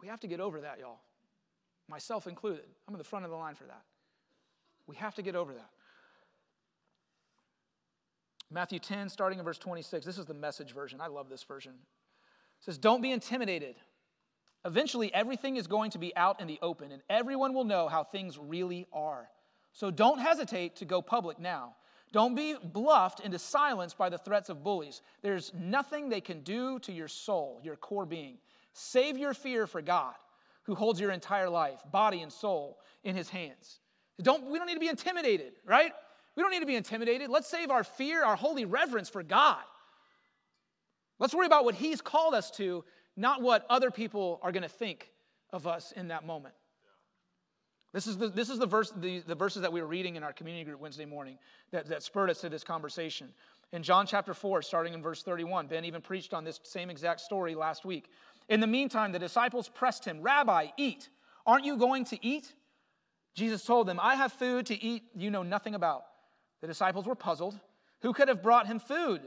We 0.00 0.08
have 0.08 0.20
to 0.20 0.26
get 0.26 0.40
over 0.40 0.62
that, 0.62 0.78
y'all. 0.78 1.00
Myself 1.88 2.26
included. 2.26 2.64
I'm 2.88 2.94
in 2.94 2.98
the 2.98 3.04
front 3.04 3.24
of 3.24 3.30
the 3.30 3.36
line 3.36 3.54
for 3.54 3.64
that. 3.64 3.82
We 4.90 4.96
have 4.96 5.14
to 5.14 5.22
get 5.22 5.36
over 5.36 5.54
that. 5.54 5.70
Matthew 8.50 8.80
10, 8.80 9.08
starting 9.08 9.38
in 9.38 9.44
verse 9.44 9.56
26. 9.56 10.04
This 10.04 10.18
is 10.18 10.26
the 10.26 10.34
message 10.34 10.74
version. 10.74 11.00
I 11.00 11.06
love 11.06 11.28
this 11.28 11.44
version. 11.44 11.74
It 11.74 12.64
says, 12.64 12.76
Don't 12.76 13.00
be 13.00 13.12
intimidated. 13.12 13.76
Eventually, 14.64 15.14
everything 15.14 15.56
is 15.56 15.68
going 15.68 15.92
to 15.92 15.98
be 15.98 16.14
out 16.16 16.40
in 16.40 16.48
the 16.48 16.58
open, 16.60 16.90
and 16.90 17.02
everyone 17.08 17.54
will 17.54 17.64
know 17.64 17.86
how 17.86 18.02
things 18.02 18.36
really 18.36 18.84
are. 18.92 19.28
So 19.72 19.92
don't 19.92 20.18
hesitate 20.18 20.74
to 20.76 20.84
go 20.84 21.00
public 21.00 21.38
now. 21.38 21.76
Don't 22.12 22.34
be 22.34 22.56
bluffed 22.60 23.20
into 23.20 23.38
silence 23.38 23.94
by 23.94 24.08
the 24.08 24.18
threats 24.18 24.48
of 24.48 24.64
bullies. 24.64 25.02
There's 25.22 25.52
nothing 25.54 26.08
they 26.08 26.20
can 26.20 26.40
do 26.40 26.80
to 26.80 26.92
your 26.92 27.06
soul, 27.06 27.60
your 27.62 27.76
core 27.76 28.06
being. 28.06 28.38
Save 28.72 29.16
your 29.16 29.34
fear 29.34 29.68
for 29.68 29.80
God, 29.80 30.16
who 30.64 30.74
holds 30.74 31.00
your 31.00 31.12
entire 31.12 31.48
life, 31.48 31.80
body 31.92 32.22
and 32.22 32.32
soul, 32.32 32.80
in 33.04 33.14
his 33.14 33.28
hands. 33.30 33.79
Don't, 34.22 34.50
we 34.50 34.58
don't 34.58 34.66
need 34.66 34.74
to 34.74 34.80
be 34.80 34.88
intimidated, 34.88 35.52
right? 35.64 35.92
We 36.36 36.42
don't 36.42 36.52
need 36.52 36.60
to 36.60 36.66
be 36.66 36.76
intimidated. 36.76 37.30
Let's 37.30 37.48
save 37.48 37.70
our 37.70 37.84
fear, 37.84 38.24
our 38.24 38.36
holy 38.36 38.64
reverence 38.64 39.08
for 39.08 39.22
God. 39.22 39.62
Let's 41.18 41.34
worry 41.34 41.46
about 41.46 41.64
what 41.64 41.74
he's 41.74 42.00
called 42.00 42.34
us 42.34 42.50
to, 42.52 42.84
not 43.16 43.42
what 43.42 43.66
other 43.68 43.90
people 43.90 44.40
are 44.42 44.52
going 44.52 44.62
to 44.62 44.68
think 44.68 45.10
of 45.52 45.66
us 45.66 45.92
in 45.92 46.08
that 46.08 46.24
moment. 46.24 46.54
This 47.92 48.06
is 48.06 48.16
the, 48.16 48.28
this 48.28 48.50
is 48.50 48.58
the, 48.58 48.66
verse, 48.66 48.92
the, 48.96 49.18
the 49.20 49.34
verses 49.34 49.62
that 49.62 49.72
we 49.72 49.80
were 49.80 49.86
reading 49.86 50.14
in 50.16 50.22
our 50.22 50.32
community 50.32 50.64
group 50.64 50.80
Wednesday 50.80 51.04
morning 51.04 51.38
that, 51.72 51.86
that 51.88 52.02
spurred 52.02 52.30
us 52.30 52.40
to 52.42 52.48
this 52.48 52.62
conversation. 52.62 53.28
In 53.72 53.82
John 53.82 54.06
chapter 54.06 54.32
4, 54.32 54.62
starting 54.62 54.94
in 54.94 55.02
verse 55.02 55.22
31, 55.22 55.66
Ben 55.66 55.84
even 55.84 56.00
preached 56.00 56.32
on 56.32 56.44
this 56.44 56.60
same 56.62 56.88
exact 56.88 57.20
story 57.20 57.54
last 57.54 57.84
week. 57.84 58.08
In 58.48 58.60
the 58.60 58.66
meantime, 58.66 59.12
the 59.12 59.18
disciples 59.18 59.68
pressed 59.68 60.04
him, 60.04 60.22
Rabbi, 60.22 60.68
eat. 60.76 61.08
Aren't 61.46 61.64
you 61.64 61.76
going 61.76 62.04
to 62.06 62.24
eat? 62.24 62.52
Jesus 63.34 63.64
told 63.64 63.86
them, 63.86 64.00
I 64.00 64.16
have 64.16 64.32
food 64.32 64.66
to 64.66 64.82
eat 64.82 65.04
you 65.16 65.30
know 65.30 65.42
nothing 65.42 65.74
about. 65.74 66.04
The 66.60 66.66
disciples 66.66 67.06
were 67.06 67.14
puzzled. 67.14 67.58
Who 68.02 68.12
could 68.12 68.28
have 68.28 68.42
brought 68.42 68.66
him 68.66 68.78
food? 68.78 69.20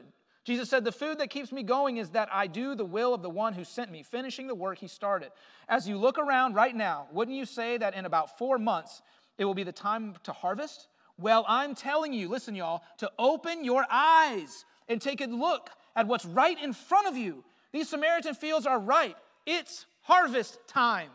Jesus 0.45 0.69
said, 0.69 0.83
The 0.83 0.91
food 0.91 1.19
that 1.19 1.29
keeps 1.29 1.51
me 1.51 1.63
going 1.63 1.97
is 1.97 2.09
that 2.11 2.29
I 2.31 2.47
do 2.47 2.75
the 2.75 2.85
will 2.85 3.13
of 3.13 3.21
the 3.21 3.29
one 3.29 3.53
who 3.53 3.63
sent 3.63 3.91
me, 3.91 4.03
finishing 4.03 4.47
the 4.47 4.55
work 4.55 4.77
he 4.77 4.87
started. 4.87 5.31
As 5.69 5.87
you 5.87 5.97
look 5.97 6.17
around 6.17 6.55
right 6.55 6.75
now, 6.75 7.07
wouldn't 7.11 7.37
you 7.37 7.45
say 7.45 7.77
that 7.77 7.95
in 7.95 8.05
about 8.05 8.37
four 8.37 8.57
months 8.57 9.01
it 9.37 9.45
will 9.45 9.53
be 9.53 9.63
the 9.63 9.71
time 9.71 10.15
to 10.23 10.33
harvest? 10.33 10.87
Well, 11.17 11.45
I'm 11.47 11.75
telling 11.75 12.11
you, 12.11 12.27
listen, 12.27 12.55
y'all, 12.55 12.83
to 12.97 13.11
open 13.17 13.63
your 13.63 13.85
eyes 13.89 14.65
and 14.89 15.01
take 15.01 15.21
a 15.21 15.25
look 15.25 15.69
at 15.95 16.07
what's 16.07 16.25
right 16.25 16.61
in 16.61 16.73
front 16.73 17.07
of 17.07 17.15
you. 17.15 17.43
These 17.71 17.89
Samaritan 17.89 18.33
fields 18.33 18.65
are 18.65 18.79
ripe. 18.79 19.17
It's 19.45 19.85
harvest 20.01 20.59
time. 20.67 21.09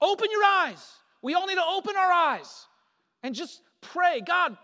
Open 0.00 0.28
your 0.30 0.44
eyes. 0.44 0.94
We 1.22 1.34
all 1.34 1.46
need 1.46 1.56
to 1.56 1.64
open 1.64 1.96
our 1.96 2.10
eyes 2.10 2.66
and 3.22 3.34
just 3.34 3.62
pray 3.80 4.20
God, 4.20 4.56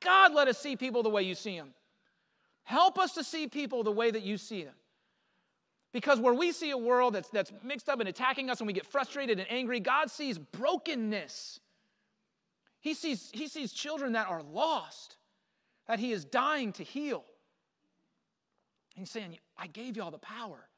God, 0.00 0.34
let 0.34 0.48
us 0.48 0.58
see 0.58 0.76
people 0.76 1.02
the 1.02 1.10
way 1.10 1.22
you 1.22 1.34
see 1.34 1.56
them. 1.56 1.70
Help 2.64 2.98
us 2.98 3.14
to 3.14 3.24
see 3.24 3.46
people 3.46 3.84
the 3.84 3.92
way 3.92 4.10
that 4.10 4.22
you 4.22 4.36
see 4.36 4.64
them. 4.64 4.74
Because 5.92 6.20
where 6.20 6.34
we 6.34 6.52
see 6.52 6.72
a 6.72 6.76
world 6.78 7.14
that's, 7.14 7.30
that's 7.30 7.52
mixed 7.62 7.88
up 7.88 8.00
and 8.00 8.08
attacking 8.08 8.50
us 8.50 8.60
and 8.60 8.66
we 8.66 8.72
get 8.72 8.86
frustrated 8.86 9.38
and 9.38 9.50
angry, 9.50 9.80
God 9.80 10.10
sees 10.10 10.36
brokenness. 10.36 11.60
He 12.80 12.94
sees, 12.94 13.30
he 13.32 13.48
sees 13.48 13.72
children 13.72 14.12
that 14.12 14.28
are 14.28 14.42
lost, 14.42 15.16
that 15.88 15.98
He 15.98 16.12
is 16.12 16.24
dying 16.24 16.72
to 16.74 16.84
heal. 16.84 17.24
He's 18.94 19.10
saying, 19.10 19.38
I 19.56 19.66
gave 19.66 19.96
you 19.96 20.02
all 20.02 20.10
the 20.10 20.18
power 20.18 20.68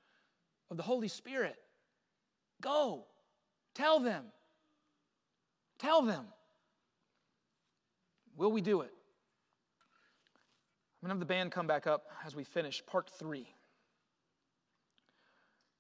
of 0.70 0.76
the 0.76 0.82
Holy 0.82 1.08
Spirit. 1.08 1.56
Go, 2.60 3.04
tell 3.74 4.00
them. 4.00 4.24
Tell 5.78 6.02
them. 6.02 6.26
Will 8.36 8.52
we 8.52 8.60
do 8.60 8.80
it? 8.82 8.92
I'm 11.00 11.06
going 11.06 11.10
to 11.10 11.14
have 11.14 11.20
the 11.20 11.26
band 11.26 11.52
come 11.52 11.66
back 11.66 11.86
up 11.86 12.06
as 12.26 12.34
we 12.34 12.44
finish 12.44 12.84
part 12.86 13.10
three. 13.18 13.46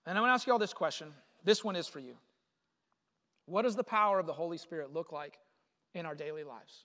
And 0.06 0.16
I'm 0.16 0.22
going 0.22 0.30
to 0.30 0.34
ask 0.34 0.46
you 0.46 0.52
all 0.52 0.58
this 0.58 0.72
question. 0.72 1.08
This 1.44 1.64
one 1.64 1.76
is 1.76 1.88
for 1.88 1.98
you. 1.98 2.16
What 3.46 3.62
does 3.62 3.76
the 3.76 3.84
power 3.84 4.18
of 4.18 4.26
the 4.26 4.32
Holy 4.32 4.58
Spirit 4.58 4.92
look 4.92 5.12
like 5.12 5.38
in 5.94 6.06
our 6.06 6.14
daily 6.14 6.44
lives? 6.44 6.84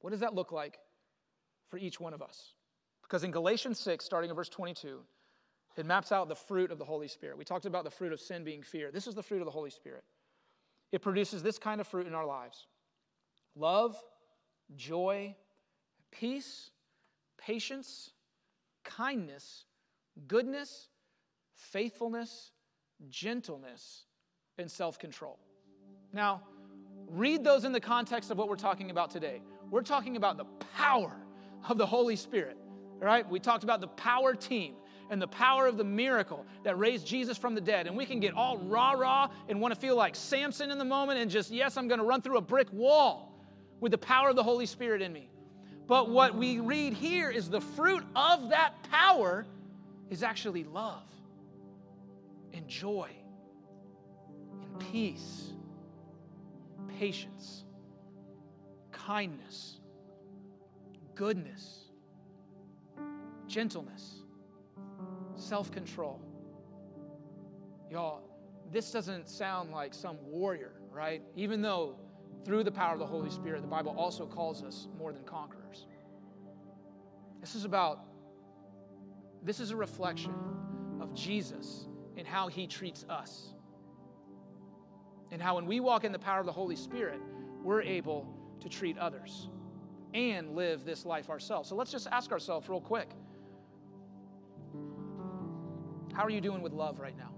What 0.00 0.10
does 0.10 0.20
that 0.20 0.34
look 0.34 0.52
like 0.52 0.78
for 1.68 1.78
each 1.78 2.00
one 2.00 2.12
of 2.12 2.22
us? 2.22 2.54
Because 3.02 3.24
in 3.24 3.30
Galatians 3.30 3.78
6, 3.80 4.04
starting 4.04 4.30
in 4.30 4.36
verse 4.36 4.48
22, 4.48 5.00
it 5.76 5.86
maps 5.86 6.12
out 6.12 6.28
the 6.28 6.34
fruit 6.34 6.70
of 6.70 6.78
the 6.78 6.84
Holy 6.84 7.08
Spirit. 7.08 7.38
We 7.38 7.44
talked 7.44 7.66
about 7.66 7.84
the 7.84 7.90
fruit 7.90 8.12
of 8.12 8.20
sin 8.20 8.44
being 8.44 8.62
fear. 8.62 8.90
This 8.90 9.06
is 9.06 9.14
the 9.14 9.22
fruit 9.22 9.40
of 9.40 9.46
the 9.46 9.50
Holy 9.50 9.70
Spirit. 9.70 10.04
It 10.92 11.02
produces 11.02 11.42
this 11.42 11.58
kind 11.58 11.80
of 11.80 11.86
fruit 11.86 12.06
in 12.06 12.14
our 12.14 12.26
lives 12.26 12.66
love, 13.56 13.96
joy, 14.76 15.34
peace, 16.10 16.70
patience, 17.38 18.10
kindness, 18.84 19.64
goodness, 20.26 20.88
faithfulness, 21.54 22.52
gentleness, 23.08 24.04
and 24.58 24.70
self 24.70 24.98
control. 24.98 25.38
Now, 26.12 26.42
read 27.08 27.44
those 27.44 27.64
in 27.64 27.72
the 27.72 27.80
context 27.80 28.30
of 28.30 28.38
what 28.38 28.48
we're 28.48 28.56
talking 28.56 28.90
about 28.90 29.10
today. 29.10 29.42
We're 29.70 29.82
talking 29.82 30.16
about 30.16 30.36
the 30.36 30.46
power 30.76 31.16
of 31.68 31.78
the 31.78 31.86
Holy 31.86 32.16
Spirit, 32.16 32.56
right? 32.98 33.28
We 33.28 33.38
talked 33.38 33.64
about 33.64 33.80
the 33.80 33.88
power 33.88 34.34
team. 34.34 34.74
And 35.10 35.20
the 35.20 35.28
power 35.28 35.66
of 35.66 35.76
the 35.76 35.84
miracle 35.84 36.46
that 36.62 36.78
raised 36.78 37.06
Jesus 37.06 37.36
from 37.36 37.54
the 37.54 37.60
dead. 37.60 37.86
And 37.86 37.96
we 37.96 38.06
can 38.06 38.20
get 38.20 38.32
all 38.32 38.56
rah 38.58 38.92
rah 38.92 39.28
and 39.48 39.60
want 39.60 39.74
to 39.74 39.80
feel 39.80 39.96
like 39.96 40.14
Samson 40.14 40.70
in 40.70 40.78
the 40.78 40.84
moment 40.84 41.18
and 41.18 41.30
just, 41.30 41.50
yes, 41.50 41.76
I'm 41.76 41.88
going 41.88 41.98
to 41.98 42.06
run 42.06 42.22
through 42.22 42.38
a 42.38 42.42
brick 42.42 42.72
wall 42.72 43.34
with 43.80 43.92
the 43.92 43.98
power 43.98 44.30
of 44.30 44.36
the 44.36 44.42
Holy 44.42 44.66
Spirit 44.66 45.02
in 45.02 45.12
me. 45.12 45.28
But 45.86 46.08
what 46.08 46.36
we 46.36 46.60
read 46.60 46.92
here 46.94 47.30
is 47.30 47.50
the 47.50 47.60
fruit 47.60 48.04
of 48.14 48.50
that 48.50 48.74
power 48.84 49.44
is 50.08 50.22
actually 50.22 50.62
love 50.64 51.02
and 52.52 52.68
joy 52.68 53.10
and 54.62 54.78
peace, 54.92 55.52
patience, 56.98 57.64
kindness, 58.92 59.80
goodness, 61.16 61.90
gentleness, 63.48 64.19
self 65.40 65.70
control. 65.70 66.20
Y'all, 67.90 68.22
this 68.72 68.90
doesn't 68.92 69.28
sound 69.28 69.72
like 69.72 69.92
some 69.94 70.16
warrior, 70.24 70.72
right? 70.92 71.22
Even 71.34 71.60
though 71.60 71.96
through 72.44 72.64
the 72.64 72.70
power 72.70 72.92
of 72.92 72.98
the 72.98 73.06
Holy 73.06 73.30
Spirit, 73.30 73.62
the 73.62 73.68
Bible 73.68 73.94
also 73.96 74.26
calls 74.26 74.62
us 74.62 74.88
more 74.96 75.12
than 75.12 75.24
conquerors. 75.24 75.86
This 77.40 77.54
is 77.54 77.64
about, 77.64 78.04
this 79.42 79.60
is 79.60 79.70
a 79.70 79.76
reflection 79.76 80.34
of 81.00 81.14
Jesus 81.14 81.86
and 82.16 82.26
how 82.26 82.48
he 82.48 82.66
treats 82.66 83.04
us. 83.08 83.54
And 85.32 85.40
how 85.40 85.56
when 85.56 85.66
we 85.66 85.80
walk 85.80 86.04
in 86.04 86.12
the 86.12 86.18
power 86.18 86.40
of 86.40 86.46
the 86.46 86.52
Holy 86.52 86.76
Spirit, 86.76 87.20
we're 87.62 87.82
able 87.82 88.26
to 88.60 88.68
treat 88.68 88.98
others 88.98 89.48
and 90.12 90.54
live 90.54 90.84
this 90.84 91.06
life 91.06 91.30
ourselves. 91.30 91.68
So 91.68 91.76
let's 91.76 91.92
just 91.92 92.08
ask 92.10 92.32
ourselves 92.32 92.68
real 92.68 92.80
quick 92.80 93.10
how 96.12 96.24
are 96.24 96.30
you 96.30 96.40
doing 96.40 96.62
with 96.62 96.72
love 96.72 96.98
right 96.98 97.16
now? 97.16 97.32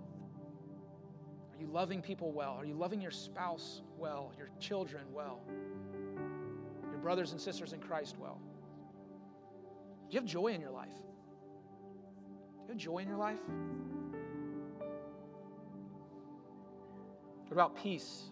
Are 1.52 1.60
you 1.60 1.66
loving 1.66 2.02
people 2.02 2.32
well? 2.32 2.52
Are 2.52 2.64
you 2.64 2.74
loving 2.74 3.00
your 3.00 3.10
spouse 3.10 3.82
well, 3.98 4.32
your 4.36 4.48
children 4.58 5.04
well, 5.12 5.40
your 6.90 6.98
brothers 6.98 7.32
and 7.32 7.40
sisters 7.40 7.72
in 7.72 7.80
Christ 7.80 8.16
well? 8.18 8.40
Do 10.08 10.14
you 10.14 10.20
have 10.20 10.28
joy 10.28 10.48
in 10.48 10.60
your 10.60 10.70
life? 10.70 10.88
Do 10.88 12.66
you 12.66 12.68
have 12.68 12.76
joy 12.78 12.98
in 12.98 13.08
your 13.08 13.18
life? 13.18 13.38
What 17.52 17.52
about 17.52 17.76
peace? 17.76 18.30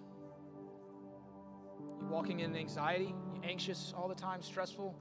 You 2.00 2.06
walking 2.08 2.40
in 2.40 2.56
anxiety? 2.56 3.14
You 3.34 3.40
anxious 3.44 3.92
all 3.96 4.08
the 4.08 4.14
time, 4.14 4.40
stressful? 4.40 4.96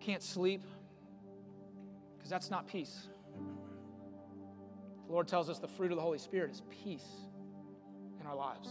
Can't 0.00 0.22
sleep? 0.22 0.62
Because 2.16 2.30
that's 2.30 2.50
not 2.50 2.68
peace. 2.68 3.08
The 5.06 5.12
Lord 5.12 5.28
tells 5.28 5.48
us 5.48 5.58
the 5.58 5.68
fruit 5.68 5.92
of 5.92 5.96
the 5.96 6.02
Holy 6.02 6.18
Spirit 6.18 6.50
is 6.50 6.62
peace 6.70 7.06
in 8.20 8.26
our 8.26 8.34
lives. 8.34 8.68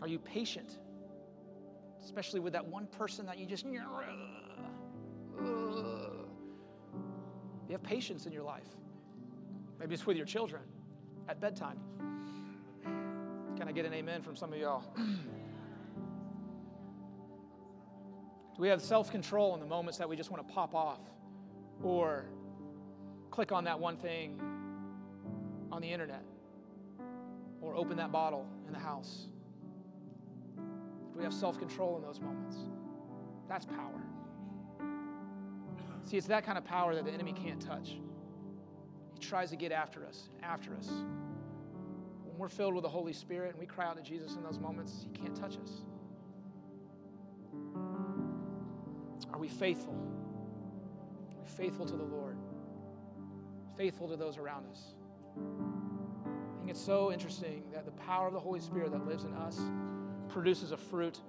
Are 0.00 0.08
you 0.08 0.18
patient? 0.18 0.78
Especially 2.02 2.40
with 2.40 2.52
that 2.54 2.66
one 2.66 2.86
person 2.86 3.26
that 3.26 3.38
you 3.38 3.46
just. 3.46 3.66
Uh, 3.66 3.68
uh. 5.40 5.44
You 7.68 7.72
have 7.72 7.82
patience 7.82 8.24
in 8.24 8.32
your 8.32 8.44
life. 8.44 8.68
Maybe 9.78 9.94
it's 9.94 10.06
with 10.06 10.16
your 10.16 10.26
children 10.26 10.62
at 11.28 11.40
bedtime. 11.40 11.78
Can 13.58 13.68
I 13.68 13.72
get 13.72 13.84
an 13.84 13.92
amen 13.92 14.22
from 14.22 14.36
some 14.36 14.52
of 14.52 14.58
y'all? 14.58 14.84
Do 18.56 18.62
we 18.62 18.68
have 18.68 18.80
self 18.80 19.10
control 19.10 19.54
in 19.54 19.60
the 19.60 19.66
moments 19.66 19.98
that 19.98 20.08
we 20.08 20.16
just 20.16 20.30
want 20.30 20.46
to 20.46 20.54
pop 20.54 20.74
off 20.74 21.00
or 21.82 22.24
click 23.38 23.52
on 23.52 23.62
that 23.62 23.78
one 23.78 23.96
thing 23.96 24.36
on 25.70 25.80
the 25.80 25.86
internet 25.86 26.24
or 27.60 27.76
open 27.76 27.96
that 27.96 28.10
bottle 28.10 28.44
in 28.66 28.72
the 28.72 28.78
house? 28.80 29.28
Do 30.56 31.18
we 31.18 31.22
have 31.22 31.32
self 31.32 31.56
control 31.56 31.98
in 31.98 32.02
those 32.02 32.18
moments? 32.20 32.56
That's 33.48 33.64
power. 33.64 34.02
See, 36.02 36.16
it's 36.16 36.26
that 36.26 36.44
kind 36.44 36.58
of 36.58 36.64
power 36.64 36.96
that 36.96 37.04
the 37.04 37.12
enemy 37.12 37.32
can't 37.32 37.60
touch. 37.60 38.00
He 39.12 39.20
tries 39.20 39.50
to 39.50 39.56
get 39.56 39.70
after 39.70 40.04
us, 40.04 40.30
after 40.42 40.74
us. 40.74 40.88
When 40.88 42.38
we're 42.38 42.48
filled 42.48 42.74
with 42.74 42.82
the 42.82 42.88
Holy 42.88 43.12
Spirit 43.12 43.50
and 43.50 43.60
we 43.60 43.66
cry 43.66 43.86
out 43.86 43.96
to 43.98 44.02
Jesus 44.02 44.34
in 44.34 44.42
those 44.42 44.58
moments, 44.58 45.06
he 45.12 45.16
can't 45.16 45.36
touch 45.36 45.58
us. 45.62 45.84
Are 49.32 49.38
we 49.38 49.46
faithful? 49.46 49.94
Are 49.94 51.40
we 51.40 51.48
faithful 51.48 51.86
to 51.86 51.94
the 51.94 52.02
Lord? 52.02 52.36
Faithful 53.78 54.08
to 54.08 54.16
those 54.16 54.38
around 54.38 54.66
us? 54.68 54.94
I 55.36 56.58
think 56.58 56.70
it's 56.70 56.84
so 56.84 57.12
interesting 57.12 57.62
that 57.72 57.84
the 57.84 57.92
power 57.92 58.26
of 58.26 58.32
the 58.32 58.40
Holy 58.40 58.58
Spirit 58.58 58.90
that 58.90 59.06
lives 59.06 59.22
in 59.22 59.32
us 59.34 59.60
produces 60.28 60.72
a 60.72 60.76
fruit 60.76 61.20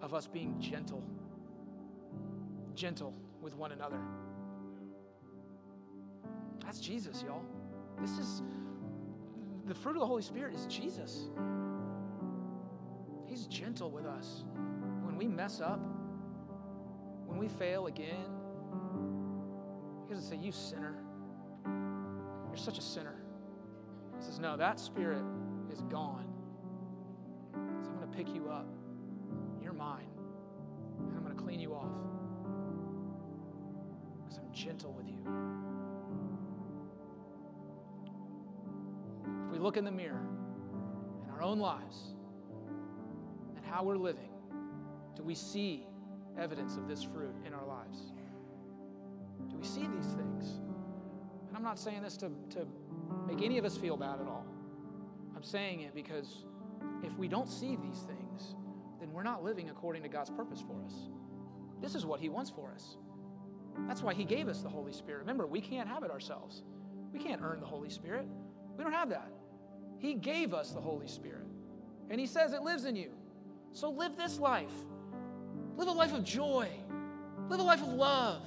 of 0.00 0.14
us 0.14 0.26
being 0.26 0.58
gentle. 0.58 1.04
Gentle 2.74 3.12
with 3.42 3.54
one 3.54 3.72
another. 3.72 3.98
That's 6.64 6.80
Jesus, 6.80 7.22
y'all. 7.22 7.44
This 8.00 8.12
is 8.12 8.42
the 9.66 9.74
fruit 9.74 9.96
of 9.96 10.00
the 10.00 10.06
Holy 10.06 10.22
Spirit 10.22 10.54
is 10.54 10.64
Jesus. 10.64 11.28
He's 13.26 13.46
gentle 13.48 13.90
with 13.90 14.06
us. 14.06 14.44
When 15.02 15.18
we 15.18 15.26
mess 15.26 15.60
up, 15.60 15.80
when 17.26 17.38
we 17.38 17.48
fail 17.48 17.86
again, 17.86 18.24
he 20.08 20.14
doesn't 20.14 20.30
say, 20.30 20.36
You 20.42 20.52
sinner. 20.52 21.05
You're 22.56 22.64
such 22.64 22.78
a 22.78 22.82
sinner. 22.82 23.14
He 24.18 24.24
says, 24.24 24.38
No, 24.38 24.56
that 24.56 24.80
spirit 24.80 25.22
is 25.70 25.82
gone. 25.90 26.24
So 27.52 27.90
I'm 27.90 27.96
going 27.98 28.10
to 28.10 28.16
pick 28.16 28.34
you 28.34 28.48
up. 28.48 28.66
You're 29.62 29.74
mine. 29.74 30.08
And 30.98 31.14
I'm 31.14 31.22
going 31.22 31.36
to 31.36 31.42
clean 31.42 31.60
you 31.60 31.74
off. 31.74 31.92
Because 34.24 34.38
I'm 34.38 34.50
gentle 34.54 34.92
with 34.92 35.06
you. 35.06 35.18
If 39.48 39.52
we 39.52 39.58
look 39.58 39.76
in 39.76 39.84
the 39.84 39.92
mirror 39.92 40.26
in 41.24 41.30
our 41.30 41.42
own 41.42 41.58
lives 41.58 42.14
and 43.54 43.66
how 43.66 43.84
we're 43.84 43.98
living, 43.98 44.30
do 45.14 45.22
we 45.22 45.34
see 45.34 45.86
evidence 46.38 46.76
of 46.76 46.88
this 46.88 47.02
fruit 47.02 47.34
in 47.46 47.52
our 47.52 47.66
lives? 47.66 48.14
Do 49.50 49.58
we 49.58 49.66
see 49.66 49.86
these 49.94 50.14
things? 50.14 50.65
I'm 51.56 51.62
not 51.62 51.78
saying 51.78 52.02
this 52.02 52.18
to, 52.18 52.30
to 52.50 52.66
make 53.26 53.42
any 53.42 53.56
of 53.56 53.64
us 53.64 53.78
feel 53.78 53.96
bad 53.96 54.20
at 54.20 54.26
all. 54.26 54.44
I'm 55.34 55.42
saying 55.42 55.80
it 55.80 55.94
because 55.94 56.44
if 57.02 57.16
we 57.16 57.28
don't 57.28 57.48
see 57.48 57.76
these 57.76 58.00
things, 58.00 58.54
then 59.00 59.10
we're 59.10 59.22
not 59.22 59.42
living 59.42 59.70
according 59.70 60.02
to 60.02 60.08
God's 60.10 60.28
purpose 60.28 60.60
for 60.60 60.84
us. 60.84 60.92
This 61.80 61.94
is 61.94 62.04
what 62.04 62.20
He 62.20 62.28
wants 62.28 62.50
for 62.50 62.70
us. 62.74 62.98
That's 63.88 64.02
why 64.02 64.12
He 64.12 64.24
gave 64.24 64.48
us 64.48 64.60
the 64.60 64.68
Holy 64.68 64.92
Spirit. 64.92 65.20
Remember, 65.20 65.46
we 65.46 65.62
can't 65.62 65.88
have 65.88 66.02
it 66.02 66.10
ourselves. 66.10 66.62
We 67.10 67.18
can't 67.18 67.40
earn 67.42 67.60
the 67.60 67.66
Holy 67.66 67.88
Spirit. 67.88 68.26
We 68.76 68.84
don't 68.84 68.92
have 68.92 69.08
that. 69.08 69.32
He 69.96 70.12
gave 70.12 70.52
us 70.52 70.72
the 70.72 70.80
Holy 70.80 71.08
Spirit. 71.08 71.46
And 72.10 72.20
He 72.20 72.26
says 72.26 72.52
it 72.52 72.64
lives 72.64 72.84
in 72.84 72.96
you. 72.96 73.12
So 73.72 73.88
live 73.88 74.18
this 74.18 74.38
life. 74.38 74.74
Live 75.78 75.88
a 75.88 75.92
life 75.92 76.12
of 76.12 76.22
joy. 76.22 76.68
Live 77.48 77.60
a 77.60 77.62
life 77.62 77.80
of 77.80 77.94
love. 77.94 78.42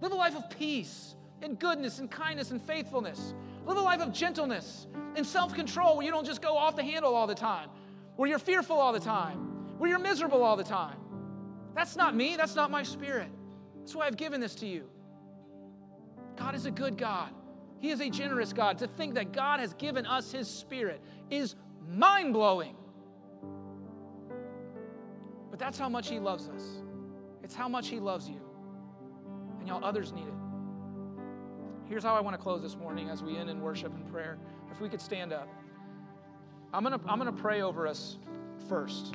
Live 0.00 0.10
a 0.10 0.16
life 0.16 0.34
of 0.34 0.50
peace 0.50 1.14
and 1.42 1.58
goodness 1.58 1.98
and 1.98 2.10
kindness 2.10 2.50
and 2.50 2.62
faithfulness. 2.62 3.34
Live 3.66 3.76
a 3.76 3.80
life 3.80 4.00
of 4.00 4.12
gentleness 4.12 4.86
and 5.16 5.26
self 5.26 5.54
control 5.54 5.96
where 5.96 6.06
you 6.06 6.12
don't 6.12 6.26
just 6.26 6.40
go 6.42 6.56
off 6.56 6.76
the 6.76 6.82
handle 6.82 7.14
all 7.14 7.26
the 7.26 7.34
time, 7.34 7.68
where 8.16 8.28
you're 8.28 8.38
fearful 8.38 8.76
all 8.76 8.92
the 8.92 9.00
time, 9.00 9.38
where 9.78 9.90
you're 9.90 9.98
miserable 9.98 10.42
all 10.42 10.56
the 10.56 10.64
time. 10.64 10.96
That's 11.74 11.96
not 11.96 12.14
me. 12.14 12.36
That's 12.36 12.54
not 12.54 12.70
my 12.70 12.82
spirit. 12.82 13.28
That's 13.78 13.94
why 13.94 14.06
I've 14.06 14.16
given 14.16 14.40
this 14.40 14.54
to 14.56 14.66
you. 14.66 14.88
God 16.36 16.54
is 16.54 16.66
a 16.66 16.70
good 16.70 16.96
God. 16.96 17.30
He 17.80 17.90
is 17.90 18.00
a 18.00 18.08
generous 18.08 18.52
God. 18.52 18.78
To 18.78 18.86
think 18.86 19.14
that 19.14 19.32
God 19.32 19.60
has 19.60 19.74
given 19.74 20.06
us 20.06 20.30
His 20.32 20.48
Spirit 20.48 21.00
is 21.30 21.56
mind 21.88 22.32
blowing. 22.32 22.76
But 25.50 25.58
that's 25.58 25.78
how 25.78 25.88
much 25.88 26.08
He 26.08 26.18
loves 26.18 26.48
us. 26.48 26.62
It's 27.42 27.54
how 27.54 27.68
much 27.68 27.88
He 27.88 27.98
loves 27.98 28.28
you. 28.28 28.40
And 29.58 29.68
y'all, 29.68 29.84
others 29.84 30.12
need 30.12 30.26
it. 30.26 30.41
Here's 31.92 32.04
how 32.04 32.14
I 32.14 32.22
want 32.22 32.34
to 32.34 32.42
close 32.42 32.62
this 32.62 32.74
morning 32.74 33.10
as 33.10 33.22
we 33.22 33.36
end 33.36 33.50
in 33.50 33.60
worship 33.60 33.92
and 33.92 34.10
prayer. 34.10 34.38
If 34.70 34.80
we 34.80 34.88
could 34.88 35.02
stand 35.02 35.30
up, 35.30 35.46
I'm 36.72 36.82
going 36.84 36.98
to, 36.98 37.06
I'm 37.06 37.18
going 37.18 37.30
to 37.30 37.38
pray 37.38 37.60
over 37.60 37.86
us 37.86 38.16
first. 38.66 39.12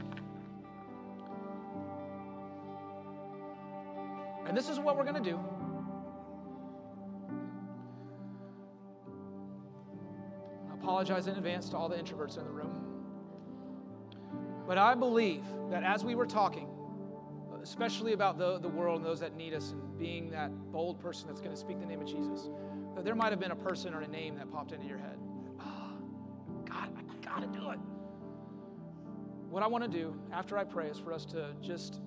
And 4.45 4.55
this 4.55 4.69
is 4.69 4.79
what 4.79 4.95
we're 4.95 5.05
going 5.05 5.23
to 5.23 5.27
do. 5.27 5.39
I 10.69 10.75
apologize 10.75 11.25
in 11.25 11.35
advance 11.35 11.69
to 11.69 11.77
all 11.77 11.89
the 11.89 11.95
introverts 11.95 12.37
in 12.37 12.43
the 12.43 12.51
room. 12.51 12.75
But 14.67 14.77
I 14.77 14.93
believe 14.93 15.41
that 15.71 15.81
as 15.81 16.05
we 16.05 16.13
were 16.13 16.27
talking, 16.27 16.67
especially 17.67 18.13
about 18.13 18.37
the, 18.37 18.59
the 18.59 18.69
world 18.69 18.97
and 18.97 19.05
those 19.05 19.19
that 19.19 19.35
need 19.35 19.53
us 19.53 19.71
and 19.71 19.99
being 19.99 20.29
that 20.29 20.49
bold 20.71 20.99
person 20.99 21.27
that's 21.27 21.41
going 21.41 21.53
to 21.53 21.59
speak 21.59 21.79
the 21.79 21.85
name 21.85 22.01
of 22.01 22.07
Jesus, 22.07 22.49
that 22.95 23.03
there 23.03 23.15
might 23.15 23.29
have 23.31 23.39
been 23.39 23.51
a 23.51 23.55
person 23.55 23.93
or 23.93 24.01
a 24.01 24.07
name 24.07 24.35
that 24.35 24.49
popped 24.49 24.71
into 24.71 24.87
your 24.87 24.97
head. 24.97 25.17
Oh, 25.59 25.91
God, 26.65 26.89
I 26.97 27.25
got 27.25 27.41
to 27.41 27.59
do 27.59 27.69
it. 27.71 27.79
What 29.49 29.63
I 29.63 29.67
want 29.67 29.83
to 29.83 29.89
do 29.89 30.15
after 30.31 30.57
I 30.57 30.63
pray 30.63 30.87
is 30.87 30.97
for 30.97 31.11
us 31.11 31.25
to 31.25 31.53
just 31.61 31.99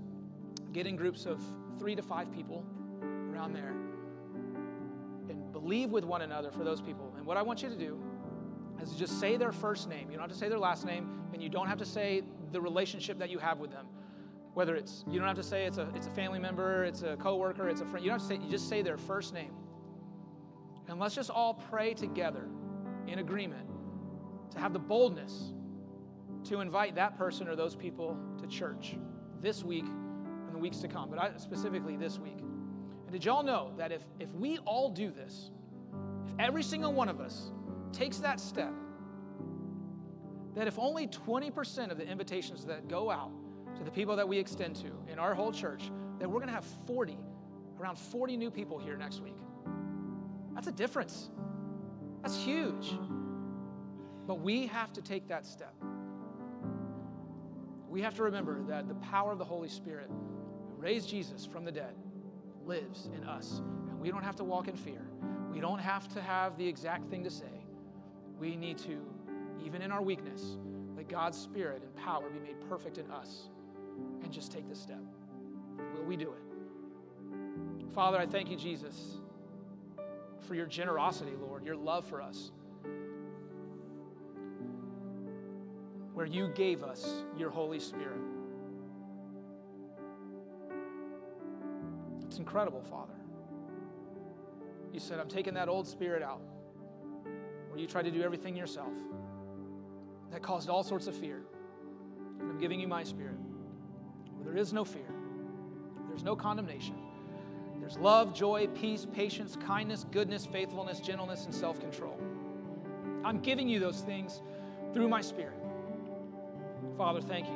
get 0.72 0.86
in 0.86 0.96
groups 0.96 1.26
of 1.26 1.42
three 1.78 1.94
to 1.94 2.02
five 2.02 2.32
people 2.32 2.64
around 3.02 3.52
there 3.52 3.74
and 5.28 5.52
believe 5.52 5.90
with 5.90 6.04
one 6.04 6.22
another 6.22 6.50
for 6.50 6.64
those 6.64 6.80
people. 6.80 7.12
And 7.18 7.26
what 7.26 7.36
I 7.36 7.42
want 7.42 7.62
you 7.62 7.68
to 7.68 7.76
do 7.76 8.00
is 8.82 8.92
just 8.92 9.20
say 9.20 9.36
their 9.36 9.52
first 9.52 9.90
name. 9.90 10.10
You 10.10 10.16
don't 10.16 10.22
have 10.22 10.32
to 10.32 10.38
say 10.38 10.48
their 10.48 10.58
last 10.58 10.86
name, 10.86 11.10
and 11.34 11.42
you 11.42 11.50
don't 11.50 11.66
have 11.66 11.78
to 11.78 11.86
say 11.86 12.22
the 12.50 12.60
relationship 12.60 13.18
that 13.18 13.28
you 13.28 13.38
have 13.38 13.58
with 13.58 13.70
them. 13.70 13.86
Whether 14.54 14.74
it's 14.74 15.04
you 15.08 15.18
don't 15.18 15.28
have 15.28 15.36
to 15.36 15.42
say 15.42 15.64
it's 15.64 15.78
a 15.78 15.88
it's 15.94 16.06
a 16.06 16.10
family 16.10 16.38
member, 16.38 16.84
it's 16.84 17.02
a 17.02 17.16
coworker, 17.16 17.68
it's 17.68 17.80
a 17.80 17.86
friend. 17.86 18.04
You 18.04 18.10
don't 18.10 18.20
have 18.20 18.28
to 18.28 18.34
say 18.34 18.42
you 18.42 18.50
just 18.50 18.68
say 18.68 18.82
their 18.82 18.98
first 18.98 19.32
name. 19.32 19.52
And 20.88 20.98
let's 20.98 21.14
just 21.14 21.30
all 21.30 21.54
pray 21.54 21.94
together 21.94 22.48
in 23.06 23.20
agreement 23.20 23.68
to 24.50 24.58
have 24.58 24.72
the 24.72 24.78
boldness 24.78 25.52
to 26.44 26.60
invite 26.60 26.94
that 26.96 27.16
person 27.16 27.48
or 27.48 27.54
those 27.54 27.76
people 27.76 28.16
to 28.40 28.46
church 28.46 28.96
this 29.40 29.62
week 29.62 29.84
and 29.84 30.54
the 30.54 30.58
weeks 30.58 30.78
to 30.78 30.88
come, 30.88 31.10
but 31.10 31.18
I, 31.18 31.30
specifically 31.36 31.96
this 31.96 32.18
week. 32.18 32.38
And 32.38 33.12
did 33.12 33.24
y'all 33.24 33.42
know 33.42 33.72
that 33.76 33.92
if, 33.92 34.02
if 34.18 34.32
we 34.34 34.58
all 34.58 34.88
do 34.88 35.10
this, 35.10 35.50
if 36.26 36.34
every 36.38 36.62
single 36.62 36.92
one 36.92 37.08
of 37.08 37.20
us 37.20 37.52
takes 37.92 38.18
that 38.18 38.40
step, 38.40 38.72
that 40.54 40.66
if 40.66 40.78
only 40.78 41.06
20% 41.06 41.90
of 41.90 41.98
the 41.98 42.06
invitations 42.06 42.64
that 42.66 42.88
go 42.88 43.10
out 43.10 43.30
to 43.80 43.84
the 43.84 43.90
people 43.90 44.14
that 44.14 44.28
we 44.28 44.36
extend 44.38 44.76
to 44.76 44.90
in 45.10 45.18
our 45.18 45.34
whole 45.34 45.50
church, 45.50 45.90
that 46.18 46.28
we're 46.28 46.38
going 46.38 46.48
to 46.48 46.54
have 46.54 46.66
40, 46.86 47.16
around 47.80 47.98
40 47.98 48.36
new 48.36 48.50
people 48.50 48.78
here 48.78 48.94
next 48.94 49.22
week. 49.22 49.38
That's 50.54 50.66
a 50.66 50.72
difference. 50.72 51.30
That's 52.20 52.36
huge. 52.36 52.92
But 54.26 54.40
we 54.40 54.66
have 54.66 54.92
to 54.92 55.00
take 55.00 55.28
that 55.28 55.46
step. 55.46 55.74
We 57.88 58.02
have 58.02 58.14
to 58.16 58.22
remember 58.24 58.62
that 58.64 58.86
the 58.86 58.96
power 58.96 59.32
of 59.32 59.38
the 59.38 59.46
Holy 59.46 59.70
Spirit 59.70 60.10
who 60.10 60.82
raised 60.82 61.08
Jesus 61.08 61.46
from 61.46 61.64
the 61.64 61.72
dead 61.72 61.94
lives 62.66 63.08
in 63.16 63.24
us. 63.24 63.62
And 63.88 63.98
we 63.98 64.10
don't 64.10 64.22
have 64.22 64.36
to 64.36 64.44
walk 64.44 64.68
in 64.68 64.76
fear. 64.76 65.08
We 65.50 65.58
don't 65.58 65.80
have 65.80 66.06
to 66.12 66.20
have 66.20 66.58
the 66.58 66.68
exact 66.68 67.08
thing 67.08 67.24
to 67.24 67.30
say. 67.30 67.64
We 68.38 68.56
need 68.56 68.76
to, 68.80 69.00
even 69.64 69.80
in 69.80 69.90
our 69.90 70.02
weakness, 70.02 70.58
let 70.98 71.08
God's 71.08 71.38
Spirit 71.38 71.82
and 71.82 71.96
power 71.96 72.28
be 72.28 72.40
made 72.40 72.60
perfect 72.68 72.98
in 72.98 73.10
us 73.10 73.48
and 74.22 74.32
just 74.32 74.52
take 74.52 74.68
the 74.68 74.74
step. 74.74 75.02
Will 75.94 76.04
we 76.04 76.16
do 76.16 76.32
it? 76.32 77.92
Father, 77.94 78.18
I 78.18 78.26
thank 78.26 78.50
you, 78.50 78.56
Jesus, 78.56 79.16
for 80.46 80.54
your 80.54 80.66
generosity, 80.66 81.32
Lord, 81.40 81.64
your 81.64 81.76
love 81.76 82.06
for 82.06 82.22
us. 82.22 82.52
Where 86.14 86.26
you 86.26 86.48
gave 86.48 86.82
us 86.82 87.24
your 87.36 87.50
Holy 87.50 87.80
Spirit. 87.80 88.20
It's 92.26 92.38
incredible, 92.38 92.82
Father. 92.82 93.14
You 94.92 95.00
said, 95.00 95.18
I'm 95.18 95.28
taking 95.28 95.54
that 95.54 95.68
old 95.68 95.88
spirit 95.88 96.22
out, 96.22 96.40
where 97.68 97.78
you 97.78 97.86
tried 97.86 98.04
to 98.04 98.10
do 98.10 98.22
everything 98.22 98.56
yourself. 98.56 98.92
That 100.30 100.42
caused 100.42 100.68
all 100.68 100.84
sorts 100.84 101.06
of 101.08 101.16
fear. 101.16 101.42
And 102.38 102.50
I'm 102.50 102.58
giving 102.58 102.78
you 102.78 102.86
my 102.86 103.02
spirit, 103.02 103.39
there 104.50 104.60
is 104.60 104.72
no 104.72 104.84
fear, 104.84 105.06
there's 106.08 106.24
no 106.24 106.34
condemnation. 106.34 106.96
There's 107.78 107.96
love, 107.98 108.34
joy, 108.34 108.66
peace, 108.74 109.06
patience, 109.12 109.56
kindness, 109.64 110.04
goodness, 110.10 110.44
faithfulness, 110.44 110.98
gentleness, 111.00 111.44
and 111.44 111.54
self 111.54 111.80
control. 111.80 112.18
I'm 113.24 113.38
giving 113.40 113.68
you 113.68 113.78
those 113.78 114.00
things 114.00 114.42
through 114.92 115.08
my 115.08 115.20
spirit. 115.20 115.58
Father, 116.96 117.20
thank 117.20 117.46
you. 117.46 117.54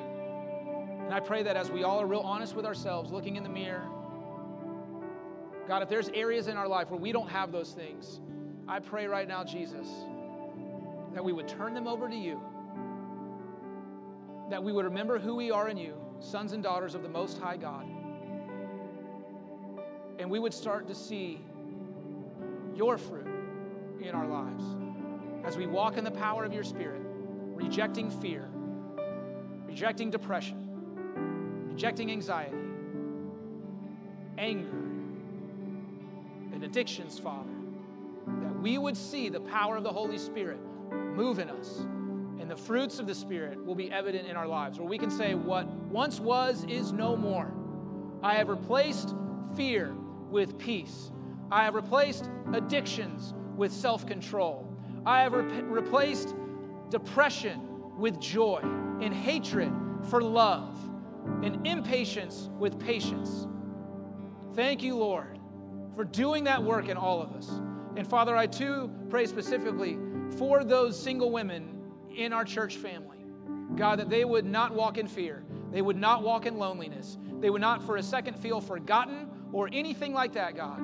And 1.05 1.13
I 1.13 1.21
pray 1.21 1.43
that 1.43 1.57
as 1.57 1.71
we 1.71 1.83
all 1.83 2.01
are 2.01 2.07
real 2.07 2.21
honest 2.21 2.55
with 2.55 2.65
ourselves, 2.65 3.11
looking 3.11 3.37
in 3.37 3.43
the 3.43 3.49
mirror, 3.49 3.87
God, 5.67 5.83
if 5.83 5.89
there's 5.89 6.09
areas 6.11 6.47
in 6.47 6.57
our 6.57 6.69
life 6.69 6.91
where 6.91 7.01
we 7.01 7.11
don't 7.11 7.29
have 7.29 7.51
those 7.51 7.73
things, 7.73 8.21
I 8.69 8.79
pray 8.79 9.07
right 9.07 9.27
now, 9.27 9.43
Jesus, 9.43 9.89
that 11.13 11.25
we 11.25 11.33
would 11.33 11.49
turn 11.49 11.75
them 11.75 11.89
over 11.89 12.09
to 12.09 12.17
you, 12.17 12.41
that 14.49 14.63
we 14.63 14.73
would 14.73 14.85
remember 14.85 15.19
who 15.19 15.35
we 15.35 15.51
are 15.51 15.69
in 15.69 15.77
you, 15.77 15.95
sons 16.25 16.53
and 16.53 16.63
daughters 16.63 16.95
of 16.95 17.03
the 17.03 17.09
Most 17.09 17.39
High 17.39 17.57
God, 17.57 17.87
and 20.19 20.31
we 20.31 20.39
would 20.39 20.55
start 20.55 20.89
to 20.89 20.95
see 20.95 21.41
your 22.75 22.97
fruit 22.97 23.27
in 24.01 24.15
our 24.15 24.27
lives 24.27 24.65
as 25.45 25.57
we 25.57 25.67
walk 25.67 25.99
in 25.99 26.05
the 26.05 26.11
power 26.11 26.45
of 26.45 26.53
your 26.53 26.65
Spirit, 26.65 27.03
rejecting 27.55 28.11
fear, 28.11 28.49
rejecting 29.67 30.11
depression, 30.11 31.69
rejecting 31.71 32.11
anxiety, 32.11 32.57
anger 34.39 34.81
and 36.53 36.65
addictions, 36.65 37.19
Father, 37.19 37.51
that 38.27 38.61
we 38.61 38.79
would 38.79 38.97
see 38.97 39.29
the 39.29 39.41
power 39.41 39.77
of 39.77 39.83
the 39.83 39.93
Holy 39.93 40.19
Spirit 40.19 40.59
move 40.91 41.39
in 41.39 41.51
us. 41.51 41.87
And 42.41 42.51
the 42.51 42.57
fruits 42.57 42.99
of 42.99 43.07
the 43.07 43.15
Spirit 43.15 43.65
will 43.65 43.75
be 43.75 43.91
evident 43.91 44.29
in 44.29 44.37
our 44.37 44.47
lives, 44.47 44.79
where 44.79 44.89
we 44.89 44.99
can 44.99 45.11
say, 45.11 45.35
What 45.35 45.67
once 45.67 46.21
was 46.21 46.65
is 46.65 46.93
no 46.93 47.17
more. 47.17 47.53
I 48.23 48.35
have 48.35 48.49
replaced 48.49 49.15
fear 49.57 49.95
with 50.31 50.59
peace. 50.59 51.13
I 51.51 51.65
have 51.65 51.75
replaced 51.75 52.31
addictions 52.53 53.35
with 53.57 53.73
self 53.73 54.07
control. 54.07 54.69
I 55.07 55.23
have 55.23 55.33
re- 55.33 55.45
replaced 55.63 56.35
depression 56.91 57.61
with 57.99 58.19
joy, 58.21 58.61
and 59.01 59.13
hatred 59.15 59.73
for 60.09 60.21
love, 60.23 60.77
and 61.43 61.67
impatience 61.67 62.51
with 62.59 62.79
patience. 62.79 63.47
Thank 64.55 64.83
you, 64.83 64.97
Lord, 64.97 65.39
for 65.95 66.05
doing 66.05 66.45
that 66.45 66.63
work 66.63 66.89
in 66.89 66.97
all 66.97 67.21
of 67.21 67.33
us. 67.33 67.49
And 67.97 68.07
Father, 68.07 68.37
I 68.37 68.47
too 68.47 68.91
pray 69.09 69.27
specifically 69.27 69.99
for 70.37 70.65
those 70.65 71.01
single 71.01 71.31
women 71.31 71.74
in 72.15 72.33
our 72.33 72.45
church 72.45 72.77
family. 72.77 73.19
God, 73.77 73.99
that 73.99 74.09
they 74.09 74.25
would 74.25 74.45
not 74.45 74.75
walk 74.75 74.99
in 74.99 75.09
fear, 75.09 75.45
they 75.71 75.83
would 75.83 75.97
not 75.97 76.23
walk 76.23 76.47
in 76.47 76.59
loneliness, 76.59 77.19
they 77.41 77.51
would 77.51 77.61
not 77.61 77.83
for 77.83 77.97
a 77.97 78.03
second 78.03 78.39
feel 78.39 78.61
forgotten 78.61 79.29
or 79.53 79.69
anything 79.73 80.13
like 80.13 80.33
that, 80.35 80.55
God. 80.57 80.81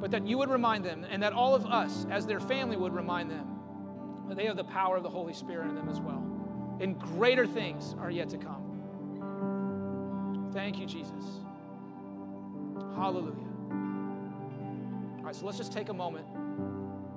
But 0.00 0.10
that 0.10 0.26
you 0.26 0.38
would 0.38 0.50
remind 0.50 0.84
them, 0.84 1.06
and 1.08 1.22
that 1.22 1.32
all 1.32 1.54
of 1.54 1.66
us, 1.66 2.06
as 2.10 2.26
their 2.26 2.40
family, 2.40 2.76
would 2.76 2.94
remind 2.94 3.30
them 3.30 3.46
that 4.28 4.36
they 4.36 4.46
have 4.46 4.56
the 4.56 4.64
power 4.64 4.96
of 4.96 5.02
the 5.02 5.10
Holy 5.10 5.32
Spirit 5.32 5.68
in 5.68 5.74
them 5.74 5.88
as 5.88 6.00
well. 6.00 6.22
And 6.80 6.98
greater 6.98 7.46
things 7.46 7.94
are 7.98 8.10
yet 8.10 8.28
to 8.30 8.38
come. 8.38 8.62
Thank 10.52 10.78
you, 10.78 10.86
Jesus. 10.86 11.40
Hallelujah. 12.94 13.48
All 15.18 15.24
right, 15.24 15.34
so 15.34 15.46
let's 15.46 15.58
just 15.58 15.72
take 15.72 15.88
a 15.88 15.94
moment. 15.94 16.26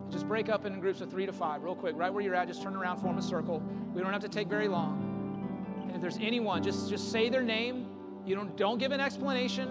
Just 0.09 0.27
break 0.27 0.49
up 0.49 0.65
in 0.65 0.79
groups 0.79 1.01
of 1.01 1.11
three 1.11 1.25
to 1.25 1.33
five, 1.33 1.63
real 1.63 1.75
quick. 1.75 1.95
Right 1.95 2.13
where 2.13 2.23
you're 2.23 2.35
at, 2.35 2.47
just 2.47 2.63
turn 2.63 2.75
around, 2.75 2.99
form 2.99 3.17
a 3.17 3.21
circle. 3.21 3.61
We 3.93 4.01
don't 4.01 4.13
have 4.13 4.21
to 4.21 4.29
take 4.29 4.47
very 4.47 4.67
long. 4.67 5.83
And 5.87 5.95
if 5.95 6.01
there's 6.01 6.17
anyone, 6.17 6.63
just, 6.63 6.89
just 6.89 7.11
say 7.11 7.29
their 7.29 7.43
name. 7.43 7.87
You 8.25 8.35
don't, 8.35 8.55
don't 8.55 8.77
give 8.77 8.91
an 8.91 9.01
explanation. 9.01 9.69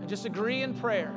And 0.00 0.08
just 0.08 0.26
agree 0.26 0.62
in 0.62 0.74
prayer 0.74 1.15